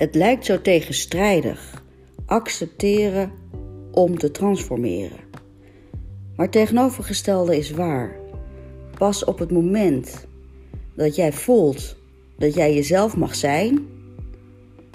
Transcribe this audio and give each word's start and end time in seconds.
Het 0.00 0.14
lijkt 0.14 0.44
zo 0.44 0.60
tegenstrijdig. 0.60 1.82
Accepteren 2.26 3.32
om 3.92 4.18
te 4.18 4.30
transformeren. 4.30 5.18
Maar 6.36 6.50
tegenovergestelde 6.50 7.56
is 7.56 7.70
waar. 7.70 8.16
Pas 8.98 9.24
op 9.24 9.38
het 9.38 9.50
moment 9.50 10.26
dat 10.94 11.16
jij 11.16 11.32
voelt 11.32 11.96
dat 12.38 12.54
jij 12.54 12.74
jezelf 12.74 13.16
mag 13.16 13.34
zijn, 13.34 13.88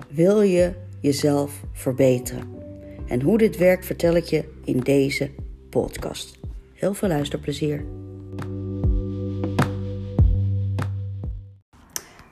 wil 0.08 0.42
je 0.42 0.74
jezelf 1.00 1.64
verbeteren. 1.72 2.54
En 3.08 3.22
hoe 3.22 3.38
dit 3.38 3.58
werkt 3.58 3.86
vertel 3.86 4.16
ik 4.16 4.26
je 4.26 4.54
in 4.64 4.80
deze 4.80 5.32
podcast. 5.70 6.40
Heel 6.74 6.94
veel 6.94 7.08
luisterplezier. 7.08 7.86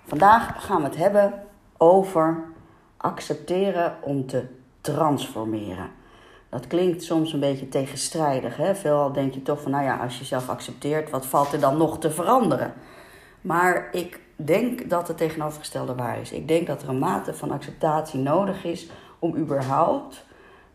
Vandaag 0.05 0.65
gaan 0.65 0.81
we 0.81 0.87
het 0.87 0.97
hebben 0.97 1.33
over 1.77 2.51
accepteren 3.03 3.95
om 4.01 4.27
te 4.27 4.45
transformeren. 4.81 5.89
Dat 6.49 6.67
klinkt 6.67 7.03
soms 7.03 7.33
een 7.33 7.39
beetje 7.39 7.69
tegenstrijdig. 7.69 8.57
Hè? 8.57 8.75
Veelal 8.75 9.11
denk 9.11 9.33
je 9.33 9.41
toch 9.41 9.61
van, 9.61 9.71
nou 9.71 9.83
ja, 9.83 9.97
als 9.97 10.13
je 10.13 10.19
jezelf 10.19 10.49
accepteert, 10.49 11.09
wat 11.09 11.25
valt 11.25 11.53
er 11.53 11.59
dan 11.59 11.77
nog 11.77 11.99
te 11.99 12.11
veranderen? 12.11 12.73
Maar 13.41 13.89
ik 13.91 14.19
denk 14.35 14.89
dat 14.89 15.07
het 15.07 15.17
tegenovergestelde 15.17 15.95
waar 15.95 16.19
is. 16.19 16.31
Ik 16.31 16.47
denk 16.47 16.67
dat 16.67 16.81
er 16.81 16.89
een 16.89 16.97
mate 16.97 17.33
van 17.33 17.51
acceptatie 17.51 18.19
nodig 18.19 18.63
is 18.63 18.89
om 19.19 19.35
überhaupt 19.35 20.25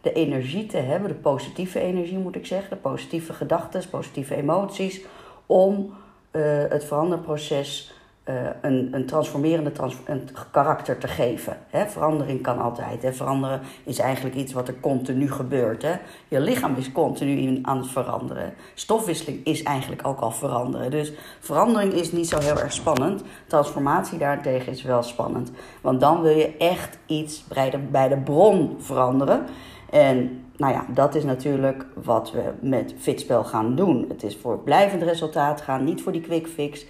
de 0.00 0.12
energie 0.12 0.66
te 0.66 0.76
hebben, 0.76 1.08
de 1.08 1.14
positieve 1.14 1.80
energie 1.80 2.18
moet 2.18 2.36
ik 2.36 2.46
zeggen, 2.46 2.70
de 2.70 2.76
positieve 2.76 3.32
gedachten, 3.32 3.88
positieve 3.90 4.34
emoties, 4.34 5.00
om 5.46 5.94
uh, 6.32 6.42
het 6.68 6.84
veranderproces 6.84 7.92
uh, 8.28 8.34
een, 8.60 8.88
een 8.92 9.06
transformerende 9.06 9.72
trans 9.72 9.96
een 10.04 10.28
karakter 10.50 10.98
te 10.98 11.08
geven. 11.08 11.56
Hè? 11.68 11.86
Verandering 11.86 12.42
kan 12.42 12.58
altijd. 12.58 13.16
Veranderen 13.16 13.60
is 13.84 13.98
eigenlijk 13.98 14.36
iets 14.36 14.52
wat 14.52 14.68
er 14.68 14.80
continu 14.80 15.30
gebeurt. 15.30 15.82
Hè? 15.82 15.94
Je 16.28 16.40
lichaam 16.40 16.74
is 16.76 16.92
continu 16.92 17.58
aan 17.62 17.78
het 17.78 17.88
veranderen. 17.88 18.54
Stofwisseling 18.74 19.44
is 19.44 19.62
eigenlijk 19.62 20.06
ook 20.06 20.20
al 20.20 20.30
veranderen. 20.30 20.90
Dus 20.90 21.12
verandering 21.40 21.92
is 21.92 22.12
niet 22.12 22.28
zo 22.28 22.38
heel 22.38 22.58
erg 22.58 22.72
spannend. 22.72 23.22
Transformatie 23.46 24.18
daarentegen 24.18 24.72
is 24.72 24.82
wel 24.82 25.02
spannend. 25.02 25.50
Want 25.80 26.00
dan 26.00 26.22
wil 26.22 26.36
je 26.36 26.56
echt 26.56 26.98
iets 27.06 27.44
bij 27.48 27.70
de, 27.70 27.78
bij 27.78 28.08
de 28.08 28.16
bron 28.16 28.76
veranderen. 28.78 29.46
En 29.90 30.42
nou 30.56 30.72
ja, 30.72 30.84
dat 30.88 31.14
is 31.14 31.24
natuurlijk 31.24 31.86
wat 31.94 32.32
we 32.32 32.52
met 32.60 32.94
Fitspel 32.98 33.44
gaan 33.44 33.74
doen. 33.74 34.04
Het 34.08 34.22
is 34.22 34.36
voor 34.36 34.58
blijvend 34.58 35.02
resultaat 35.02 35.60
gaan, 35.60 35.84
niet 35.84 36.02
voor 36.02 36.12
die 36.12 36.20
quick 36.20 36.46
fix. 36.46 36.86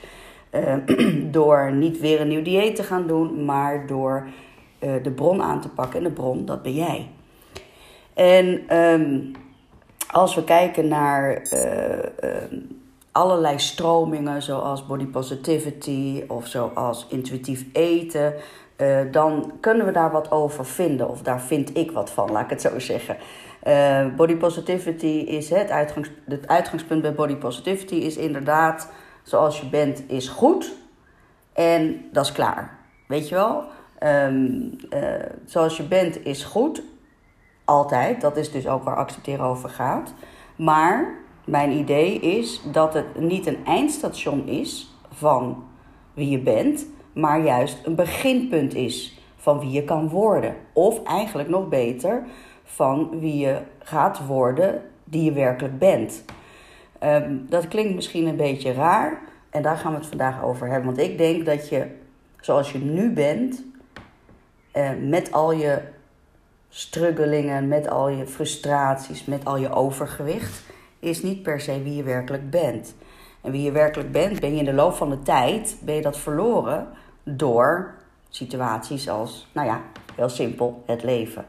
Uh, 0.52 0.74
door 1.32 1.72
niet 1.72 2.00
weer 2.00 2.20
een 2.20 2.28
nieuw 2.28 2.42
dieet 2.42 2.76
te 2.76 2.82
gaan 2.82 3.06
doen, 3.06 3.44
maar 3.44 3.86
door 3.86 4.26
uh, 4.80 4.92
de 5.02 5.10
bron 5.10 5.42
aan 5.42 5.60
te 5.60 5.68
pakken. 5.68 5.98
En 5.98 6.04
de 6.04 6.12
bron, 6.12 6.44
dat 6.44 6.62
ben 6.62 6.74
jij. 6.74 7.10
En 8.14 8.76
um, 8.76 9.32
als 10.10 10.34
we 10.34 10.44
kijken 10.44 10.88
naar 10.88 11.42
uh, 11.52 12.58
allerlei 13.12 13.58
stromingen, 13.58 14.42
zoals 14.42 14.86
body 14.86 15.06
positivity 15.06 16.24
of 16.28 16.46
zoals 16.46 17.06
intuïtief 17.08 17.64
eten, 17.72 18.34
dan 19.10 19.52
kunnen 19.60 19.86
we 19.86 19.92
daar 19.92 20.10
wat 20.10 20.30
over 20.30 20.66
vinden. 20.66 21.08
Of 21.08 21.22
daar 21.22 21.40
vind 21.40 21.76
ik 21.76 21.90
wat 21.90 22.10
van, 22.10 22.30
laat 22.30 22.44
ik 22.44 22.50
het 22.50 22.60
zo 22.60 22.78
zeggen. 22.78 23.16
Body 24.16 24.36
positivity 24.36 25.06
is 25.06 25.50
het, 25.50 25.70
uitgangs, 25.70 26.10
het 26.24 26.48
uitgangspunt 26.48 27.02
bij 27.02 27.14
body 27.14 27.36
positivity 27.36 27.94
is 27.94 28.16
inderdaad 28.16 28.90
zoals 29.28 29.60
je 29.60 29.68
bent 29.68 30.02
is 30.10 30.28
goed 30.28 30.72
en 31.52 32.04
dat 32.12 32.24
is 32.24 32.32
klaar. 32.32 32.78
Weet 33.06 33.28
je 33.28 33.34
wel? 33.34 33.64
Um, 34.02 34.76
uh, 34.90 35.00
zoals 35.44 35.76
je 35.76 35.82
bent 35.82 36.24
is 36.24 36.44
goed, 36.44 36.82
altijd. 37.64 38.20
Dat 38.20 38.36
is 38.36 38.50
dus 38.50 38.68
ook 38.68 38.82
waar 38.84 38.96
accepteren 38.96 39.44
over 39.44 39.68
gaat. 39.68 40.14
Maar 40.56 41.18
mijn 41.44 41.70
idee 41.70 42.18
is 42.18 42.62
dat 42.72 42.94
het 42.94 43.20
niet 43.20 43.46
een 43.46 43.64
eindstation 43.64 44.46
is 44.46 44.94
van 45.12 45.64
wie 46.14 46.30
je 46.30 46.38
bent, 46.38 46.86
maar 47.12 47.40
juist 47.40 47.86
een 47.86 47.94
beginpunt 47.94 48.74
is 48.74 49.20
van 49.36 49.60
wie 49.60 49.70
je 49.70 49.84
kan 49.84 50.08
worden. 50.08 50.54
Of 50.72 51.02
eigenlijk 51.02 51.48
nog 51.48 51.68
beter, 51.68 52.26
van 52.64 53.20
wie 53.20 53.38
je 53.38 53.60
gaat 53.78 54.26
worden 54.26 54.82
die 55.04 55.24
je 55.24 55.32
werkelijk 55.32 55.78
bent. 55.78 56.24
Um, 57.04 57.46
dat 57.48 57.68
klinkt 57.68 57.94
misschien 57.94 58.26
een 58.26 58.36
beetje 58.36 58.72
raar 58.72 59.18
en 59.50 59.62
daar 59.62 59.76
gaan 59.76 59.92
we 59.92 59.98
het 59.98 60.06
vandaag 60.06 60.42
over 60.42 60.66
hebben. 60.68 60.94
Want 60.94 61.08
ik 61.08 61.18
denk 61.18 61.46
dat 61.46 61.68
je, 61.68 61.86
zoals 62.40 62.72
je 62.72 62.78
nu 62.78 63.12
bent, 63.12 63.64
uh, 64.74 64.90
met 65.00 65.32
al 65.32 65.52
je 65.52 65.80
struggelingen, 66.68 67.68
met 67.68 67.88
al 67.88 68.08
je 68.08 68.26
frustraties, 68.26 69.24
met 69.24 69.44
al 69.44 69.56
je 69.56 69.72
overgewicht, 69.72 70.62
is 70.98 71.22
niet 71.22 71.42
per 71.42 71.60
se 71.60 71.82
wie 71.82 71.96
je 71.96 72.02
werkelijk 72.02 72.50
bent. 72.50 72.94
En 73.40 73.52
wie 73.52 73.62
je 73.62 73.72
werkelijk 73.72 74.12
bent, 74.12 74.40
ben 74.40 74.52
je 74.52 74.58
in 74.58 74.64
de 74.64 74.72
loop 74.72 74.94
van 74.94 75.10
de 75.10 75.22
tijd, 75.22 75.76
ben 75.80 75.94
je 75.94 76.02
dat 76.02 76.18
verloren 76.18 76.88
door 77.24 77.94
situaties 78.28 79.08
als, 79.08 79.48
nou 79.52 79.66
ja, 79.66 79.80
heel 80.14 80.28
simpel, 80.28 80.82
het 80.86 81.02
leven. 81.02 81.44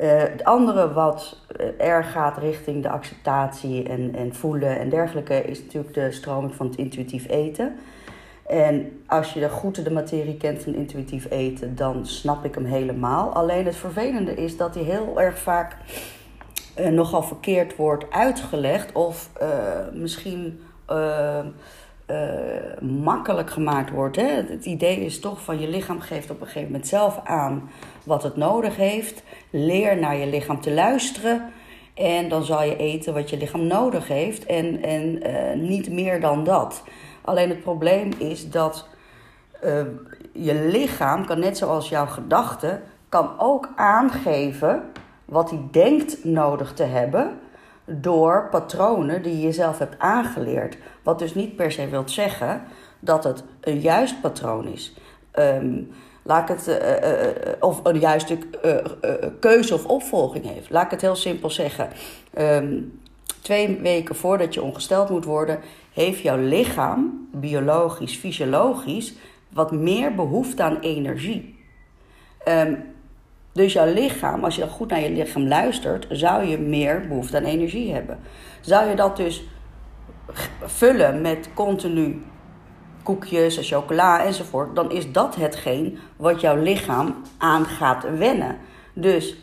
Uh, 0.00 0.18
het 0.18 0.44
andere 0.44 0.92
wat 0.92 1.36
uh, 1.60 1.66
erg 1.78 2.12
gaat 2.12 2.38
richting 2.38 2.82
de 2.82 2.88
acceptatie 2.88 3.88
en, 3.88 4.14
en 4.14 4.34
voelen 4.34 4.78
en 4.78 4.88
dergelijke, 4.88 5.42
is 5.42 5.62
natuurlijk 5.62 5.94
de 5.94 6.12
stroming 6.12 6.54
van 6.54 6.66
het 6.66 6.76
intuïtief 6.76 7.28
eten. 7.28 7.76
En 8.46 9.02
als 9.06 9.32
je 9.32 9.40
de 9.40 9.48
goed 9.48 9.84
de 9.84 9.90
materie 9.90 10.36
kent 10.36 10.62
van 10.62 10.74
intuïtief 10.74 11.30
eten, 11.30 11.76
dan 11.76 12.06
snap 12.06 12.44
ik 12.44 12.54
hem 12.54 12.64
helemaal. 12.64 13.32
Alleen 13.32 13.66
het 13.66 13.76
vervelende 13.76 14.34
is 14.34 14.56
dat 14.56 14.74
hij 14.74 14.84
heel 14.84 15.20
erg 15.20 15.38
vaak 15.38 15.76
uh, 16.78 16.88
nogal 16.88 17.22
verkeerd 17.22 17.76
wordt 17.76 18.10
uitgelegd. 18.10 18.92
Of 18.92 19.30
misschien 19.92 20.60
makkelijk 22.80 23.50
gemaakt 23.50 23.90
wordt. 23.90 24.16
Hè? 24.16 24.26
Het 24.26 24.64
idee 24.64 25.04
is 25.04 25.20
toch 25.20 25.42
van 25.42 25.60
je 25.60 25.68
lichaam 25.68 26.00
geeft 26.00 26.30
op 26.30 26.40
een 26.40 26.46
gegeven 26.46 26.70
moment 26.70 26.88
zelf 26.88 27.20
aan 27.24 27.70
wat 28.04 28.22
het 28.22 28.36
nodig 28.36 28.76
heeft. 28.76 29.22
Leer 29.50 29.98
naar 29.98 30.16
je 30.16 30.26
lichaam 30.26 30.60
te 30.60 30.72
luisteren. 30.72 31.52
En 31.94 32.28
dan 32.28 32.44
zal 32.44 32.62
je 32.62 32.76
eten 32.76 33.14
wat 33.14 33.30
je 33.30 33.36
lichaam 33.36 33.66
nodig 33.66 34.08
heeft. 34.08 34.46
En, 34.46 34.82
en 34.82 35.28
uh, 35.28 35.68
niet 35.68 35.90
meer 35.90 36.20
dan 36.20 36.44
dat. 36.44 36.82
Alleen 37.20 37.48
het 37.48 37.62
probleem 37.62 38.12
is 38.18 38.50
dat 38.50 38.86
uh, 39.64 39.82
je 40.32 40.54
lichaam, 40.54 41.26
kan 41.26 41.38
net 41.38 41.58
zoals 41.58 41.88
jouw 41.88 42.06
gedachten, 42.06 42.82
kan 43.08 43.30
ook 43.38 43.68
aangeven 43.76 44.82
wat 45.24 45.50
hij 45.50 45.60
denkt 45.70 46.24
nodig 46.24 46.72
te 46.72 46.82
hebben 46.82 47.38
door 47.84 48.48
patronen 48.50 49.22
die 49.22 49.36
je 49.36 49.40
jezelf 49.40 49.78
hebt 49.78 49.98
aangeleerd. 49.98 50.76
Wat 51.02 51.18
dus 51.18 51.34
niet 51.34 51.56
per 51.56 51.72
se 51.72 51.88
wil 51.88 52.08
zeggen 52.08 52.62
dat 53.00 53.24
het 53.24 53.44
een 53.60 53.80
juist 53.80 54.20
patroon 54.20 54.66
is. 54.66 54.94
Um, 55.38 55.90
laat 56.22 56.50
ik 56.50 56.56
het, 56.56 56.68
uh, 56.68 56.76
uh, 56.76 57.52
of 57.60 57.80
een 57.82 57.98
juiste 57.98 58.38
keuze 59.40 59.74
of 59.74 59.86
opvolging 59.86 60.44
heeft. 60.44 60.70
Laat 60.70 60.84
ik 60.84 60.90
het 60.90 61.00
heel 61.00 61.16
simpel 61.16 61.50
zeggen. 61.50 61.88
Um, 62.38 63.00
twee 63.42 63.80
weken 63.80 64.14
voordat 64.14 64.54
je 64.54 64.62
ongesteld 64.62 65.10
moet 65.10 65.24
worden, 65.24 65.60
heeft 65.92 66.20
jouw 66.20 66.38
lichaam, 66.38 67.28
biologisch, 67.32 68.16
fysiologisch, 68.16 69.14
wat 69.48 69.72
meer 69.72 70.14
behoefte 70.14 70.62
aan 70.62 70.78
energie. 70.80 71.58
Um, 72.48 72.84
dus 73.52 73.72
jouw 73.72 73.92
lichaam, 73.92 74.44
als 74.44 74.54
je 74.54 74.60
dan 74.60 74.70
goed 74.70 74.90
naar 74.90 75.00
je 75.00 75.10
lichaam 75.10 75.48
luistert, 75.48 76.06
zou 76.10 76.44
je 76.44 76.58
meer 76.58 77.06
behoefte 77.08 77.36
aan 77.36 77.44
energie 77.44 77.92
hebben. 77.92 78.18
Zou 78.60 78.88
je 78.88 78.96
dat 78.96 79.16
dus 79.16 79.44
vullen 80.62 81.20
met 81.20 81.48
continu 81.54 82.22
koekjes 83.02 83.56
en 83.56 83.62
chocola 83.62 84.24
enzovoort, 84.24 84.74
dan 84.74 84.90
is 84.90 85.12
dat 85.12 85.36
hetgeen 85.36 85.98
wat 86.16 86.40
jouw 86.40 86.56
lichaam 86.56 87.22
aan 87.38 87.64
gaat 87.64 88.16
wennen. 88.18 88.56
Dus 88.94 89.36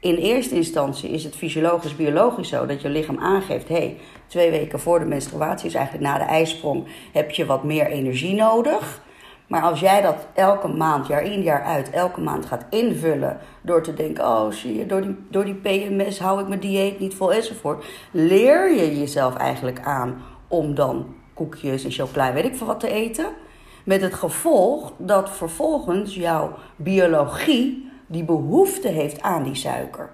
in 0.00 0.14
eerste 0.14 0.54
instantie 0.54 1.10
is 1.10 1.24
het 1.24 1.36
fysiologisch, 1.36 1.96
biologisch 1.96 2.48
zo 2.48 2.66
dat 2.66 2.82
je 2.82 2.88
lichaam 2.88 3.18
aangeeft: 3.18 3.68
hé, 3.68 3.74
hey, 3.74 3.96
twee 4.26 4.50
weken 4.50 4.80
voor 4.80 4.98
de 4.98 5.04
menstruatie, 5.04 5.68
is 5.68 5.74
eigenlijk 5.74 6.06
na 6.06 6.18
de 6.18 6.24
ijsprong, 6.24 6.86
heb 7.12 7.30
je 7.30 7.46
wat 7.46 7.64
meer 7.64 7.86
energie 7.86 8.34
nodig. 8.34 9.02
Maar 9.50 9.62
als 9.62 9.80
jij 9.80 10.00
dat 10.00 10.26
elke 10.34 10.68
maand, 10.68 11.06
jaar 11.06 11.22
in 11.22 11.42
jaar 11.42 11.62
uit, 11.62 11.90
elke 11.90 12.20
maand 12.20 12.46
gaat 12.46 12.64
invullen 12.68 13.38
door 13.62 13.82
te 13.82 13.94
denken: 13.94 14.24
oh 14.24 14.50
zie 14.50 14.78
je, 14.78 14.86
door 14.86 15.00
die, 15.00 15.16
door 15.30 15.44
die 15.44 15.54
PMS 15.54 16.18
hou 16.18 16.40
ik 16.40 16.48
mijn 16.48 16.60
dieet 16.60 16.98
niet 16.98 17.14
vol 17.14 17.32
enzovoort, 17.32 17.84
leer 18.10 18.74
je 18.74 18.98
jezelf 18.98 19.36
eigenlijk 19.36 19.80
aan 19.80 20.22
om 20.48 20.74
dan 20.74 21.14
koekjes 21.34 21.84
en 21.84 21.90
chocola, 21.90 22.32
weet 22.32 22.44
ik 22.44 22.56
veel 22.56 22.66
wat 22.66 22.80
te 22.80 22.90
eten. 22.90 23.26
Met 23.84 24.00
het 24.00 24.14
gevolg 24.14 24.92
dat 24.98 25.30
vervolgens 25.30 26.14
jouw 26.14 26.54
biologie 26.76 27.90
die 28.06 28.24
behoefte 28.24 28.88
heeft 28.88 29.22
aan 29.22 29.42
die 29.42 29.54
suiker. 29.54 30.10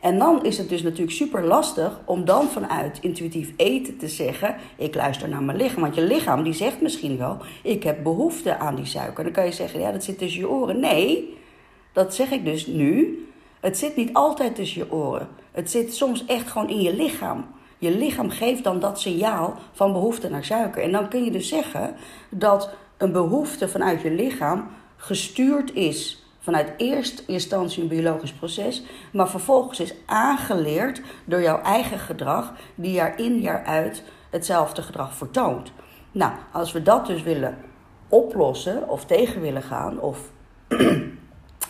En 0.00 0.18
dan 0.18 0.44
is 0.44 0.58
het 0.58 0.68
dus 0.68 0.82
natuurlijk 0.82 1.16
super 1.16 1.44
lastig 1.44 2.00
om 2.04 2.24
dan 2.24 2.48
vanuit 2.48 2.98
intuïtief 3.00 3.52
eten 3.56 3.96
te 3.96 4.08
zeggen: 4.08 4.56
ik 4.76 4.94
luister 4.94 5.28
naar 5.28 5.42
mijn 5.42 5.58
lichaam. 5.58 5.80
Want 5.82 5.94
je 5.94 6.02
lichaam 6.02 6.42
die 6.42 6.52
zegt 6.52 6.80
misschien 6.80 7.16
wel: 7.16 7.36
ik 7.62 7.82
heb 7.82 8.02
behoefte 8.02 8.58
aan 8.58 8.74
die 8.74 8.86
suiker. 8.86 9.24
Dan 9.24 9.32
kan 9.32 9.44
je 9.44 9.52
zeggen: 9.52 9.80
ja, 9.80 9.92
dat 9.92 10.04
zit 10.04 10.18
tussen 10.18 10.40
je 10.40 10.48
oren. 10.48 10.80
Nee, 10.80 11.36
dat 11.92 12.14
zeg 12.14 12.30
ik 12.30 12.44
dus 12.44 12.66
nu. 12.66 13.22
Het 13.60 13.78
zit 13.78 13.96
niet 13.96 14.12
altijd 14.12 14.54
tussen 14.54 14.80
je 14.80 14.92
oren. 14.92 15.28
Het 15.52 15.70
zit 15.70 15.94
soms 15.94 16.26
echt 16.26 16.50
gewoon 16.50 16.68
in 16.68 16.80
je 16.80 16.94
lichaam. 16.94 17.46
Je 17.78 17.90
lichaam 17.90 18.30
geeft 18.30 18.64
dan 18.64 18.80
dat 18.80 19.00
signaal 19.00 19.54
van 19.72 19.92
behoefte 19.92 20.28
naar 20.28 20.44
suiker. 20.44 20.82
En 20.82 20.92
dan 20.92 21.08
kun 21.08 21.24
je 21.24 21.30
dus 21.30 21.48
zeggen 21.48 21.94
dat 22.30 22.70
een 22.96 23.12
behoefte 23.12 23.68
vanuit 23.68 24.02
je 24.02 24.10
lichaam 24.10 24.68
gestuurd 24.96 25.74
is 25.74 26.27
vanuit 26.38 26.72
eerste 26.76 27.22
instantie 27.26 27.82
een 27.82 27.88
biologisch 27.88 28.32
proces, 28.32 28.82
maar 29.12 29.28
vervolgens 29.28 29.80
is 29.80 29.94
aangeleerd 30.06 31.00
door 31.24 31.42
jouw 31.42 31.60
eigen 31.60 31.98
gedrag, 31.98 32.52
die 32.74 32.92
jaar 32.92 33.18
in 33.18 33.40
jaar 33.40 33.64
uit 33.64 34.02
hetzelfde 34.30 34.82
gedrag 34.82 35.14
vertoont. 35.14 35.72
Nou, 36.12 36.32
als 36.52 36.72
we 36.72 36.82
dat 36.82 37.06
dus 37.06 37.22
willen 37.22 37.58
oplossen 38.08 38.88
of 38.88 39.04
tegen 39.04 39.40
willen 39.40 39.62
gaan 39.62 40.00
of 40.00 40.18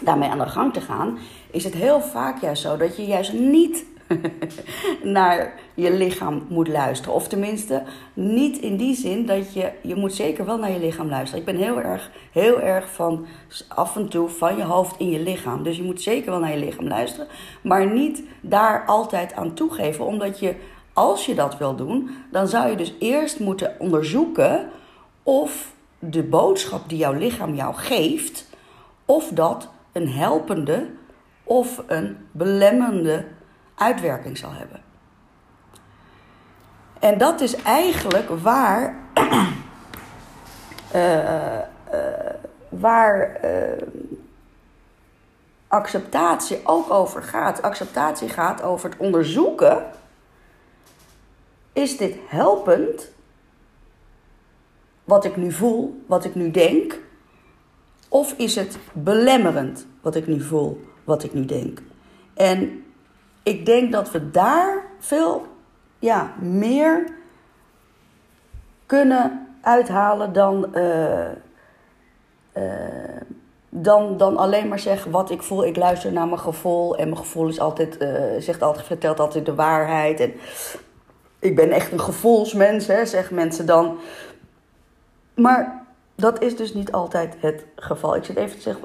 daarmee 0.00 0.28
aan 0.28 0.38
de 0.38 0.46
gang 0.46 0.72
te 0.72 0.80
gaan, 0.80 1.18
is 1.50 1.64
het 1.64 1.74
heel 1.74 2.00
vaak 2.00 2.40
juist 2.40 2.62
zo 2.62 2.76
dat 2.76 2.96
je 2.96 3.06
juist 3.06 3.32
niet 3.32 3.84
naar 5.02 5.54
je 5.74 5.92
lichaam 5.92 6.46
moet 6.48 6.68
luisteren. 6.68 7.14
Of 7.14 7.28
tenminste, 7.28 7.82
niet 8.14 8.58
in 8.58 8.76
die 8.76 8.94
zin 8.94 9.26
dat 9.26 9.52
je, 9.52 9.72
je 9.82 9.94
moet 9.94 10.14
zeker 10.14 10.44
wel 10.44 10.58
naar 10.58 10.72
je 10.72 10.78
lichaam 10.78 11.08
luisteren. 11.08 11.40
Ik 11.40 11.46
ben 11.46 11.64
heel 11.64 11.80
erg, 11.80 12.10
heel 12.32 12.60
erg 12.60 12.90
van 12.92 13.26
af 13.68 13.96
en 13.96 14.08
toe 14.08 14.28
van 14.28 14.56
je 14.56 14.62
hoofd 14.62 14.98
in 14.98 15.10
je 15.10 15.20
lichaam. 15.20 15.62
Dus 15.62 15.76
je 15.76 15.82
moet 15.82 16.02
zeker 16.02 16.30
wel 16.30 16.40
naar 16.40 16.58
je 16.58 16.64
lichaam 16.64 16.86
luisteren, 16.86 17.26
maar 17.62 17.92
niet 17.92 18.22
daar 18.40 18.86
altijd 18.86 19.34
aan 19.34 19.54
toegeven. 19.54 20.04
Omdat 20.04 20.38
je, 20.38 20.54
als 20.92 21.26
je 21.26 21.34
dat 21.34 21.58
wil 21.58 21.76
doen, 21.76 22.10
dan 22.30 22.48
zou 22.48 22.70
je 22.70 22.76
dus 22.76 22.94
eerst 22.98 23.40
moeten 23.40 23.76
onderzoeken 23.78 24.70
of 25.22 25.72
de 25.98 26.22
boodschap 26.22 26.88
die 26.88 26.98
jouw 26.98 27.12
lichaam 27.12 27.54
jou 27.54 27.74
geeft, 27.74 28.48
of 29.04 29.28
dat 29.28 29.68
een 29.92 30.08
helpende 30.08 30.86
of 31.44 31.82
een 31.86 32.16
belemmerende 32.32 33.24
uitwerking 33.78 34.38
zal 34.38 34.52
hebben. 34.52 34.80
En 36.98 37.18
dat 37.18 37.40
is 37.40 37.56
eigenlijk 37.56 38.28
waar, 38.28 38.96
uh, 39.14 39.44
uh, 40.94 41.58
waar 42.68 43.44
uh, 43.44 43.82
acceptatie 45.68 46.60
ook 46.64 46.90
over 46.90 47.22
gaat. 47.22 47.62
Acceptatie 47.62 48.28
gaat 48.28 48.62
over 48.62 48.90
het 48.90 48.98
onderzoeken. 48.98 49.84
Is 51.72 51.96
dit 51.96 52.16
helpend? 52.26 53.10
Wat 55.04 55.24
ik 55.24 55.36
nu 55.36 55.52
voel, 55.52 56.04
wat 56.06 56.24
ik 56.24 56.34
nu 56.34 56.50
denk? 56.50 56.98
Of 58.08 58.32
is 58.32 58.54
het 58.54 58.78
belemmerend 58.92 59.86
wat 60.00 60.14
ik 60.14 60.26
nu 60.26 60.40
voel, 60.40 60.84
wat 61.04 61.22
ik 61.24 61.34
nu 61.34 61.44
denk? 61.44 61.82
En 62.34 62.84
ik 63.48 63.66
denk 63.66 63.92
dat 63.92 64.10
we 64.10 64.30
daar 64.30 64.82
veel 64.98 65.46
ja, 65.98 66.34
meer 66.40 67.04
kunnen 68.86 69.46
uithalen 69.60 70.32
dan, 70.32 70.70
uh, 70.74 71.28
uh, 72.56 72.62
dan, 73.68 74.16
dan 74.16 74.36
alleen 74.36 74.68
maar 74.68 74.78
zeggen 74.78 75.10
wat 75.10 75.30
ik 75.30 75.42
voel. 75.42 75.64
Ik 75.64 75.76
luister 75.76 76.12
naar 76.12 76.26
mijn 76.26 76.38
gevoel 76.38 76.96
en 76.96 77.04
mijn 77.04 77.20
gevoel 77.20 77.48
is 77.48 77.60
altijd, 77.60 78.02
uh, 78.02 78.40
zegt 78.40 78.62
altijd, 78.62 78.86
vertelt 78.86 79.20
altijd 79.20 79.46
de 79.46 79.54
waarheid. 79.54 80.20
En 80.20 80.32
ik 81.38 81.56
ben 81.56 81.70
echt 81.70 81.92
een 81.92 82.00
gevoelsmens, 82.00 82.86
hè, 82.86 83.06
zeggen 83.06 83.34
mensen 83.34 83.66
dan. 83.66 83.98
Maar 85.34 85.86
dat 86.14 86.42
is 86.42 86.56
dus 86.56 86.74
niet 86.74 86.92
altijd 86.92 87.36
het 87.40 87.64
geval. 87.76 88.16
Ik 88.16 88.24
zit 88.24 88.36
even 88.36 88.76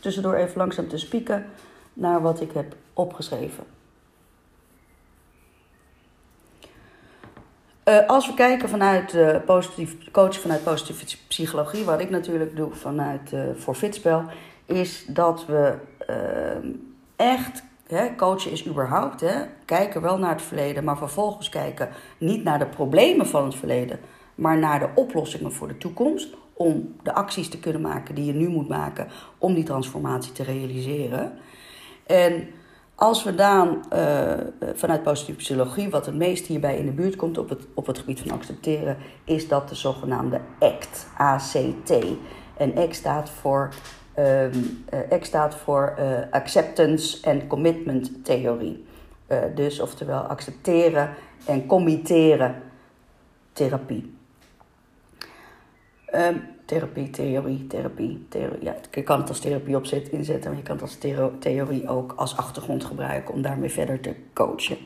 tussendoor 0.00 0.34
even 0.34 0.56
langzaam 0.56 0.88
te 0.88 0.98
spieken 0.98 1.46
naar 1.92 2.22
wat 2.22 2.40
ik 2.40 2.52
heb 2.52 2.74
opgeschreven. 2.92 3.64
Uh, 7.84 8.06
als 8.06 8.26
we 8.26 8.34
kijken 8.34 8.68
vanuit 8.68 9.14
uh, 9.14 9.36
positief, 9.46 10.10
coach 10.10 10.40
vanuit 10.40 10.64
positieve 10.64 11.16
psychologie, 11.28 11.84
wat 11.84 12.00
ik 12.00 12.10
natuurlijk 12.10 12.56
doe 12.56 12.74
vanuit 12.74 13.32
uh, 13.32 13.40
voor 13.56 13.74
Fitspel, 13.74 14.24
is 14.66 15.04
dat 15.08 15.46
we 15.46 15.74
echt, 17.16 17.64
hè, 17.86 18.14
coachen 18.16 18.50
is 18.50 18.66
überhaupt, 18.66 19.20
hè, 19.20 19.42
kijken 19.64 20.02
wel 20.02 20.18
naar 20.18 20.32
het 20.32 20.42
verleden, 20.42 20.84
maar 20.84 20.96
vervolgens 20.96 21.48
kijken 21.48 21.88
niet 22.18 22.44
naar 22.44 22.58
de 22.58 22.66
problemen 22.66 23.26
van 23.26 23.44
het 23.44 23.54
verleden, 23.54 24.00
maar 24.34 24.58
naar 24.58 24.78
de 24.78 24.88
oplossingen 24.94 25.52
voor 25.52 25.68
de 25.68 25.78
toekomst. 25.78 26.34
Om 26.52 26.94
de 27.02 27.12
acties 27.14 27.48
te 27.48 27.58
kunnen 27.58 27.80
maken 27.80 28.14
die 28.14 28.24
je 28.24 28.32
nu 28.32 28.48
moet 28.48 28.68
maken 28.68 29.08
om 29.38 29.54
die 29.54 29.64
transformatie 29.64 30.32
te 30.32 30.42
realiseren. 30.42 31.32
En 32.06 32.48
als 32.94 33.24
we 33.24 33.34
dan 33.34 33.84
uh, 33.92 34.32
vanuit 34.74 35.02
positieve 35.02 35.38
psychologie, 35.40 35.90
wat 35.90 36.06
het 36.06 36.14
meest 36.14 36.46
hierbij 36.46 36.76
in 36.76 36.86
de 36.86 36.92
buurt 36.92 37.16
komt 37.16 37.38
op 37.38 37.48
het, 37.48 37.60
op 37.74 37.86
het 37.86 37.98
gebied 37.98 38.20
van 38.20 38.30
accepteren, 38.30 38.96
is 39.24 39.48
dat 39.48 39.68
de 39.68 39.74
zogenaamde 39.74 40.40
ACT. 40.58 41.06
ACT. 41.16 41.92
En 42.56 42.76
ACT 42.76 42.94
staat 42.94 43.30
voor, 43.30 43.68
um, 44.18 44.84
uh, 44.94 45.00
ACT 45.10 45.26
staat 45.26 45.54
voor 45.54 45.94
uh, 45.98 46.04
Acceptance 46.30 47.30
and 47.30 47.46
Commitment 47.46 48.24
Theorie. 48.24 48.84
dus 49.54 49.80
oftewel 49.80 50.20
accepteren 50.20 51.10
en 51.46 51.66
committeren 51.66 52.62
therapie. 53.52 54.14
Um, 56.14 56.42
therapie, 56.72 57.10
theorie, 57.10 57.66
therapie, 57.66 58.26
theorie. 58.28 58.64
Ja, 58.64 58.74
je 58.90 59.02
kan 59.02 59.20
het 59.20 59.28
als 59.28 59.40
therapie 59.40 59.76
opzet, 59.76 60.08
inzetten, 60.08 60.50
maar 60.50 60.58
je 60.58 60.64
kan 60.64 60.74
het 60.74 60.84
als 60.84 60.98
theorie 61.38 61.88
ook 61.88 62.12
als 62.16 62.36
achtergrond 62.36 62.84
gebruiken 62.84 63.34
om 63.34 63.42
daarmee 63.42 63.70
verder 63.70 64.00
te 64.00 64.14
coachen. 64.32 64.76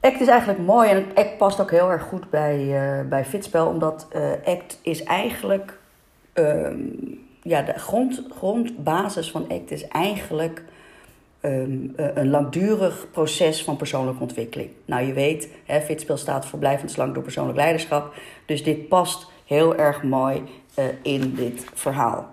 ACT 0.00 0.20
is 0.20 0.28
eigenlijk 0.28 0.58
mooi 0.58 0.90
en 0.90 1.04
ACT 1.14 1.36
past 1.38 1.60
ook 1.60 1.70
heel 1.70 1.90
erg 1.90 2.02
goed 2.02 2.30
bij, 2.30 2.58
uh, 2.58 3.08
bij 3.08 3.24
Fitspel, 3.24 3.66
omdat 3.66 4.08
uh, 4.16 4.30
ACT 4.44 4.78
is 4.82 5.02
eigenlijk, 5.02 5.78
um, 6.34 7.20
ja, 7.42 7.62
de 7.62 7.78
grond, 7.78 8.22
grondbasis 8.30 9.30
van 9.30 9.42
ACT 9.50 9.70
is 9.70 9.88
eigenlijk 9.88 10.62
um, 11.40 11.92
een 11.96 12.30
langdurig 12.30 13.06
proces 13.10 13.64
van 13.64 13.76
persoonlijke 13.76 14.22
ontwikkeling. 14.22 14.70
Nou, 14.84 15.06
je 15.06 15.12
weet, 15.12 15.48
hè, 15.64 15.80
Fitspel 15.80 16.16
staat 16.16 16.46
voor 16.46 16.58
blijvend 16.58 16.90
slank 16.90 17.14
door 17.14 17.22
persoonlijk 17.22 17.58
leiderschap, 17.58 18.14
dus 18.46 18.62
dit 18.62 18.88
past 18.88 19.31
heel 19.44 19.76
erg 19.76 20.02
mooi 20.02 20.42
uh, 20.78 20.84
in 21.02 21.34
dit 21.34 21.64
verhaal. 21.74 22.28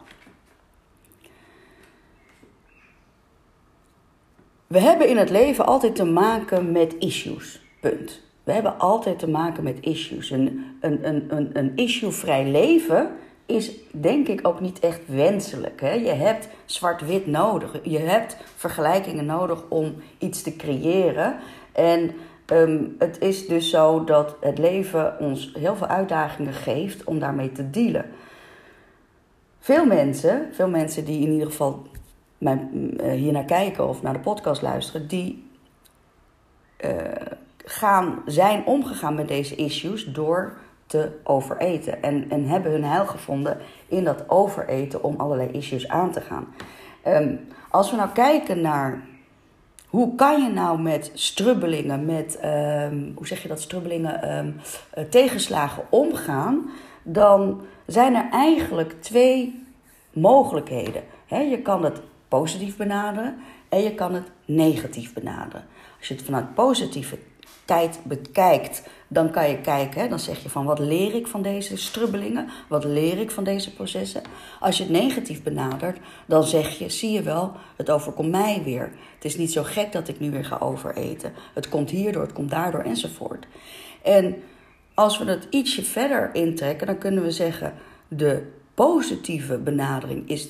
We 4.67 4.79
hebben 4.79 5.07
in 5.07 5.17
het 5.17 5.29
leven 5.29 5.65
altijd 5.65 5.95
te 5.95 6.05
maken 6.05 6.71
met 6.71 6.95
issues. 6.99 7.61
Punt. 7.79 8.21
We 8.43 8.51
hebben 8.51 8.79
altijd 8.79 9.19
te 9.19 9.29
maken 9.29 9.63
met 9.63 9.77
issues. 9.81 10.29
Een, 10.29 10.75
een, 10.81 11.07
een, 11.07 11.25
een, 11.29 11.49
een 11.53 11.71
issue-vrij 11.75 12.45
leven 12.45 13.11
is 13.45 13.71
denk 13.91 14.27
ik 14.27 14.47
ook 14.47 14.59
niet 14.59 14.79
echt 14.79 14.99
wenselijk. 15.05 15.81
Hè? 15.81 15.93
Je 15.93 16.11
hebt 16.11 16.47
zwart-wit 16.65 17.27
nodig. 17.27 17.79
Je 17.83 17.99
hebt 17.99 18.37
vergelijkingen 18.55 19.25
nodig 19.25 19.63
om 19.69 19.95
iets 20.17 20.41
te 20.41 20.55
creëren. 20.55 21.35
En 21.71 22.11
Um, 22.51 22.95
het 22.99 23.19
is 23.19 23.47
dus 23.47 23.69
zo 23.69 24.03
dat 24.03 24.35
het 24.41 24.57
leven 24.57 25.19
ons 25.19 25.51
heel 25.53 25.75
veel 25.75 25.87
uitdagingen 25.87 26.53
geeft 26.53 27.03
om 27.03 27.19
daarmee 27.19 27.51
te 27.51 27.69
dealen. 27.69 28.05
Veel 29.59 29.85
mensen, 29.85 30.49
veel 30.51 30.69
mensen 30.69 31.05
die 31.05 31.21
in 31.21 31.31
ieder 31.31 31.47
geval 31.47 31.87
mijn, 32.37 32.93
uh, 33.03 33.11
hier 33.11 33.31
naar 33.31 33.45
kijken 33.45 33.87
of 33.87 34.01
naar 34.01 34.13
de 34.13 34.19
podcast 34.19 34.61
luisteren, 34.61 35.07
die 35.07 35.49
uh, 36.85 36.91
gaan, 37.65 38.21
zijn 38.25 38.65
omgegaan 38.65 39.15
met 39.15 39.27
deze 39.27 39.55
issues 39.55 40.05
door 40.05 40.57
te 40.85 41.11
overeten. 41.23 42.03
En, 42.03 42.29
en 42.29 42.45
hebben 42.45 42.71
hun 42.71 42.83
heil 42.83 43.05
gevonden 43.05 43.57
in 43.87 44.03
dat 44.03 44.29
overeten 44.29 45.03
om 45.03 45.15
allerlei 45.17 45.49
issues 45.51 45.87
aan 45.87 46.11
te 46.11 46.21
gaan. 46.21 46.47
Um, 47.07 47.47
als 47.69 47.91
we 47.91 47.97
nou 47.97 48.09
kijken 48.09 48.61
naar 48.61 49.07
hoe 49.89 50.15
kan 50.15 50.43
je 50.43 50.49
nou 50.49 50.81
met 50.81 51.11
strubbelingen, 51.13 52.05
met, 52.05 52.39
um, 52.45 53.11
hoe 53.15 53.27
zeg 53.27 53.41
je 53.41 53.47
dat, 53.47 53.61
strubbelingen, 53.61 54.37
um, 54.37 54.55
uh, 54.97 55.03
tegenslagen 55.03 55.83
omgaan? 55.89 56.69
Dan 57.03 57.61
zijn 57.85 58.15
er 58.15 58.27
eigenlijk 58.31 59.01
twee 59.01 59.65
mogelijkheden. 60.13 61.03
He, 61.25 61.39
je 61.39 61.61
kan 61.61 61.83
het 61.83 62.01
positief 62.27 62.77
benaderen 62.77 63.37
en 63.69 63.83
je 63.83 63.95
kan 63.95 64.13
het 64.13 64.31
negatief 64.45 65.13
benaderen. 65.13 65.65
Als 65.97 66.07
je 66.07 66.13
het 66.13 66.23
vanuit 66.23 66.53
positieve 66.53 67.17
tijd 67.65 67.99
bekijkt, 68.03 68.89
dan 69.11 69.31
kan 69.31 69.49
je 69.49 69.61
kijken, 69.61 70.09
dan 70.09 70.19
zeg 70.19 70.43
je 70.43 70.49
van 70.49 70.65
wat 70.65 70.79
leer 70.79 71.15
ik 71.15 71.27
van 71.27 71.41
deze 71.41 71.77
strubbelingen, 71.77 72.49
wat 72.67 72.83
leer 72.83 73.17
ik 73.19 73.31
van 73.31 73.43
deze 73.43 73.73
processen. 73.73 74.21
Als 74.59 74.77
je 74.77 74.83
het 74.83 74.91
negatief 74.91 75.43
benadert, 75.43 75.99
dan 76.25 76.43
zeg 76.43 76.77
je, 76.77 76.89
zie 76.89 77.11
je 77.11 77.21
wel, 77.21 77.51
het 77.75 77.89
overkomt 77.89 78.31
mij 78.31 78.61
weer. 78.63 78.91
Het 79.15 79.25
is 79.25 79.37
niet 79.37 79.51
zo 79.51 79.63
gek 79.63 79.91
dat 79.91 80.07
ik 80.07 80.19
nu 80.19 80.31
weer 80.31 80.45
ga 80.45 80.57
overeten. 80.59 81.33
Het 81.53 81.69
komt 81.69 81.89
hierdoor, 81.89 82.21
het 82.21 82.33
komt 82.33 82.49
daardoor 82.49 82.81
enzovoort. 82.81 83.47
En 84.01 84.35
als 84.93 85.17
we 85.17 85.25
het 85.25 85.47
ietsje 85.49 85.83
verder 85.83 86.29
intrekken, 86.33 86.87
dan 86.87 86.97
kunnen 86.97 87.23
we 87.23 87.31
zeggen, 87.31 87.73
de 88.07 88.51
positieve 88.73 89.57
benadering 89.57 90.29
is 90.29 90.49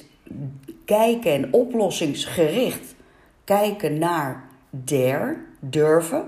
kijken 0.85 1.31
en 1.31 1.53
oplossingsgericht 1.53 2.95
kijken 3.43 3.97
naar 3.97 4.49
der, 4.69 5.45
durven. 5.59 6.23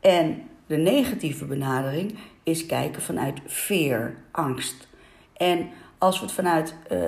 En 0.00 0.47
de 0.68 0.76
negatieve 0.76 1.44
benadering 1.44 2.14
is 2.42 2.66
kijken 2.66 3.02
vanuit 3.02 3.40
veer, 3.46 4.16
angst. 4.30 4.88
En 5.36 5.68
als 5.98 6.18
we 6.18 6.24
het 6.24 6.34
vanuit, 6.34 6.74
uh, 6.92 6.98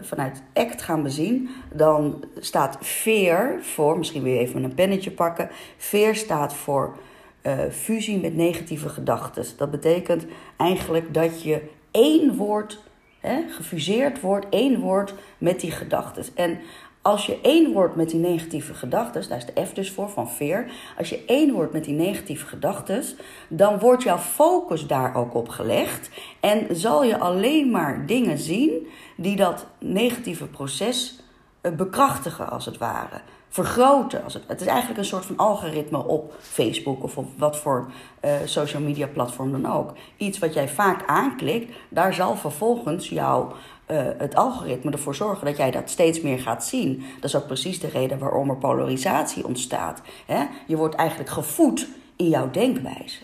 vanuit 0.00 0.42
ACT 0.54 0.82
gaan 0.82 1.02
bezien, 1.02 1.48
dan 1.72 2.24
staat 2.38 2.78
veer 2.80 3.58
voor, 3.60 3.98
misschien 3.98 4.24
je 4.24 4.38
even 4.38 4.64
een 4.64 4.74
pennetje 4.74 5.10
pakken. 5.10 5.48
Veer 5.76 6.14
staat 6.14 6.54
voor 6.54 6.96
uh, 7.42 7.58
fusie 7.70 8.20
met 8.20 8.36
negatieve 8.36 8.88
gedachten. 8.88 9.44
Dat 9.56 9.70
betekent 9.70 10.26
eigenlijk 10.56 11.14
dat 11.14 11.42
je 11.42 11.62
één 11.90 12.36
woord, 12.36 12.82
hè, 13.18 13.48
gefuseerd 13.48 14.20
wordt, 14.20 14.46
één 14.50 14.80
woord 14.80 15.14
met 15.38 15.60
die 15.60 15.70
gedachten. 15.70 16.24
En 16.34 16.58
als 17.02 17.26
je 17.26 17.40
één 17.42 17.72
wordt 17.72 17.96
met 17.96 18.10
die 18.10 18.20
negatieve 18.20 18.74
gedachten, 18.74 19.28
daar 19.28 19.38
is 19.38 19.46
de 19.46 19.64
F 19.66 19.72
dus 19.72 19.90
voor 19.90 20.10
van 20.10 20.30
veer. 20.30 20.70
Als 20.98 21.08
je 21.08 21.24
één 21.26 21.52
wordt 21.52 21.72
met 21.72 21.84
die 21.84 21.94
negatieve 21.94 22.46
gedachten, 22.46 23.02
dan 23.48 23.78
wordt 23.78 24.02
jouw 24.02 24.18
focus 24.18 24.86
daar 24.86 25.14
ook 25.16 25.34
op 25.34 25.48
gelegd. 25.48 26.10
En 26.40 26.76
zal 26.76 27.04
je 27.04 27.18
alleen 27.18 27.70
maar 27.70 28.06
dingen 28.06 28.38
zien 28.38 28.86
die 29.16 29.36
dat 29.36 29.66
negatieve 29.78 30.46
proces 30.46 31.20
eh, 31.60 31.72
bekrachtigen, 31.72 32.50
als 32.50 32.64
het 32.64 32.78
ware. 32.78 33.20
Vergroten. 33.52 34.22
Het, 34.46 34.60
is 34.60 34.66
eigenlijk 34.66 34.98
een 34.98 35.04
soort 35.04 35.24
van 35.24 35.36
algoritme 35.36 36.06
op 36.06 36.34
Facebook 36.40 37.02
of 37.02 37.16
op 37.16 37.28
wat 37.36 37.58
voor 37.58 37.90
uh, 38.24 38.32
social 38.44 38.82
media 38.82 39.06
platform 39.06 39.52
dan 39.52 39.72
ook. 39.72 39.92
Iets 40.16 40.38
wat 40.38 40.54
jij 40.54 40.68
vaak 40.68 41.06
aanklikt, 41.06 41.72
daar 41.88 42.14
zal 42.14 42.36
vervolgens 42.36 43.08
jouw 43.08 43.52
uh, 43.90 44.02
het 44.18 44.34
algoritme 44.34 44.90
ervoor 44.90 45.14
zorgen 45.14 45.46
dat 45.46 45.56
jij 45.56 45.70
dat 45.70 45.90
steeds 45.90 46.20
meer 46.20 46.38
gaat 46.38 46.64
zien. 46.64 47.04
Dat 47.14 47.24
is 47.24 47.36
ook 47.36 47.46
precies 47.46 47.80
de 47.80 47.88
reden 47.88 48.18
waarom 48.18 48.50
er 48.50 48.56
polarisatie 48.56 49.46
ontstaat. 49.46 50.02
Hè? 50.26 50.44
Je 50.66 50.76
wordt 50.76 50.94
eigenlijk 50.94 51.30
gevoed 51.30 51.88
in 52.16 52.28
jouw 52.28 52.50
denkwijze. 52.50 53.18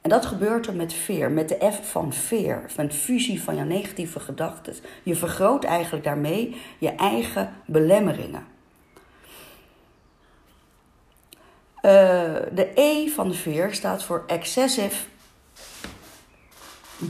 En 0.00 0.10
dat 0.10 0.26
gebeurt 0.26 0.66
er 0.66 0.74
met 0.74 0.92
veer, 0.92 1.30
met 1.30 1.48
de 1.48 1.70
F 1.72 1.90
van 1.90 2.12
veer, 2.12 2.64
van 2.66 2.90
fusie 2.90 3.42
van 3.42 3.56
jouw 3.56 3.64
negatieve 3.64 4.20
gedachten. 4.20 4.74
Je 5.02 5.16
vergroot 5.16 5.64
eigenlijk 5.64 6.04
daarmee 6.04 6.56
je 6.78 6.90
eigen 6.90 7.52
belemmeringen. 7.66 8.58
Uh, 11.82 11.92
de 12.52 12.70
E 12.74 13.08
van 13.08 13.34
veer 13.34 13.74
staat 13.74 14.02
voor 14.02 14.24
excessive 14.26 15.06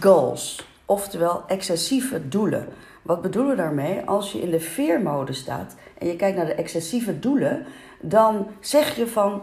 goals. 0.00 0.66
Oftewel 0.84 1.42
excessieve 1.46 2.28
doelen. 2.28 2.68
Wat 3.02 3.22
bedoelen 3.22 3.50
we 3.50 3.62
daarmee? 3.62 4.00
Als 4.04 4.32
je 4.32 4.40
in 4.40 4.50
de 4.50 4.60
veermode 4.60 5.32
staat 5.32 5.74
en 5.98 6.06
je 6.06 6.16
kijkt 6.16 6.36
naar 6.36 6.46
de 6.46 6.54
excessieve 6.54 7.18
doelen, 7.18 7.66
dan 8.00 8.46
zeg 8.60 8.96
je 8.96 9.06
van: 9.06 9.42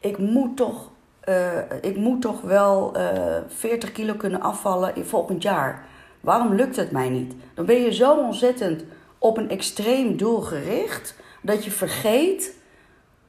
ik 0.00 0.18
moet 0.18 0.56
toch, 0.56 0.90
uh, 1.28 1.58
ik 1.80 1.96
moet 1.96 2.22
toch 2.22 2.40
wel 2.40 2.96
uh, 2.96 3.36
eh, 3.36 3.42
40 3.48 3.92
kilo 3.92 4.14
kunnen 4.14 4.40
afvallen 4.40 4.96
in 4.96 5.04
volgend 5.04 5.42
jaar. 5.42 5.84
Waarom 6.20 6.54
lukt 6.54 6.76
het 6.76 6.90
mij 6.90 7.08
niet? 7.08 7.34
Dan 7.54 7.66
ben 7.66 7.82
je 7.82 7.92
zo 7.92 8.16
ontzettend 8.16 8.84
op 9.18 9.36
een 9.36 9.50
extreem 9.50 10.16
doel 10.16 10.40
gericht 10.40 11.14
dat 11.42 11.64
je 11.64 11.70
vergeet 11.70 12.54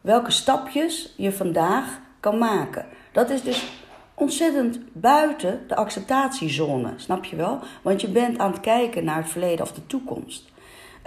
welke 0.04 0.32
stapjes 0.32 1.14
je 1.18 1.32
vandaag 1.32 2.00
kan 2.20 2.38
maken. 2.38 2.86
Dat 3.12 3.30
is 3.30 3.44
dus 3.44 3.72
ontzettend 4.14 4.80
buiten 4.92 5.62
de 5.68 5.76
acceptatiezone, 5.76 6.94
snap 6.96 7.26
je 7.26 7.36
wel? 7.36 7.60
Want 7.82 8.02
je 8.02 8.08
bent 8.08 8.40
aan 8.40 8.52
het 8.52 8.60
kijken 8.60 9.04
naar 9.04 9.16
het 9.16 9.30
verleden 9.30 9.66
of 9.66 9.72
de 9.72 9.88
toekomst. 9.88 10.52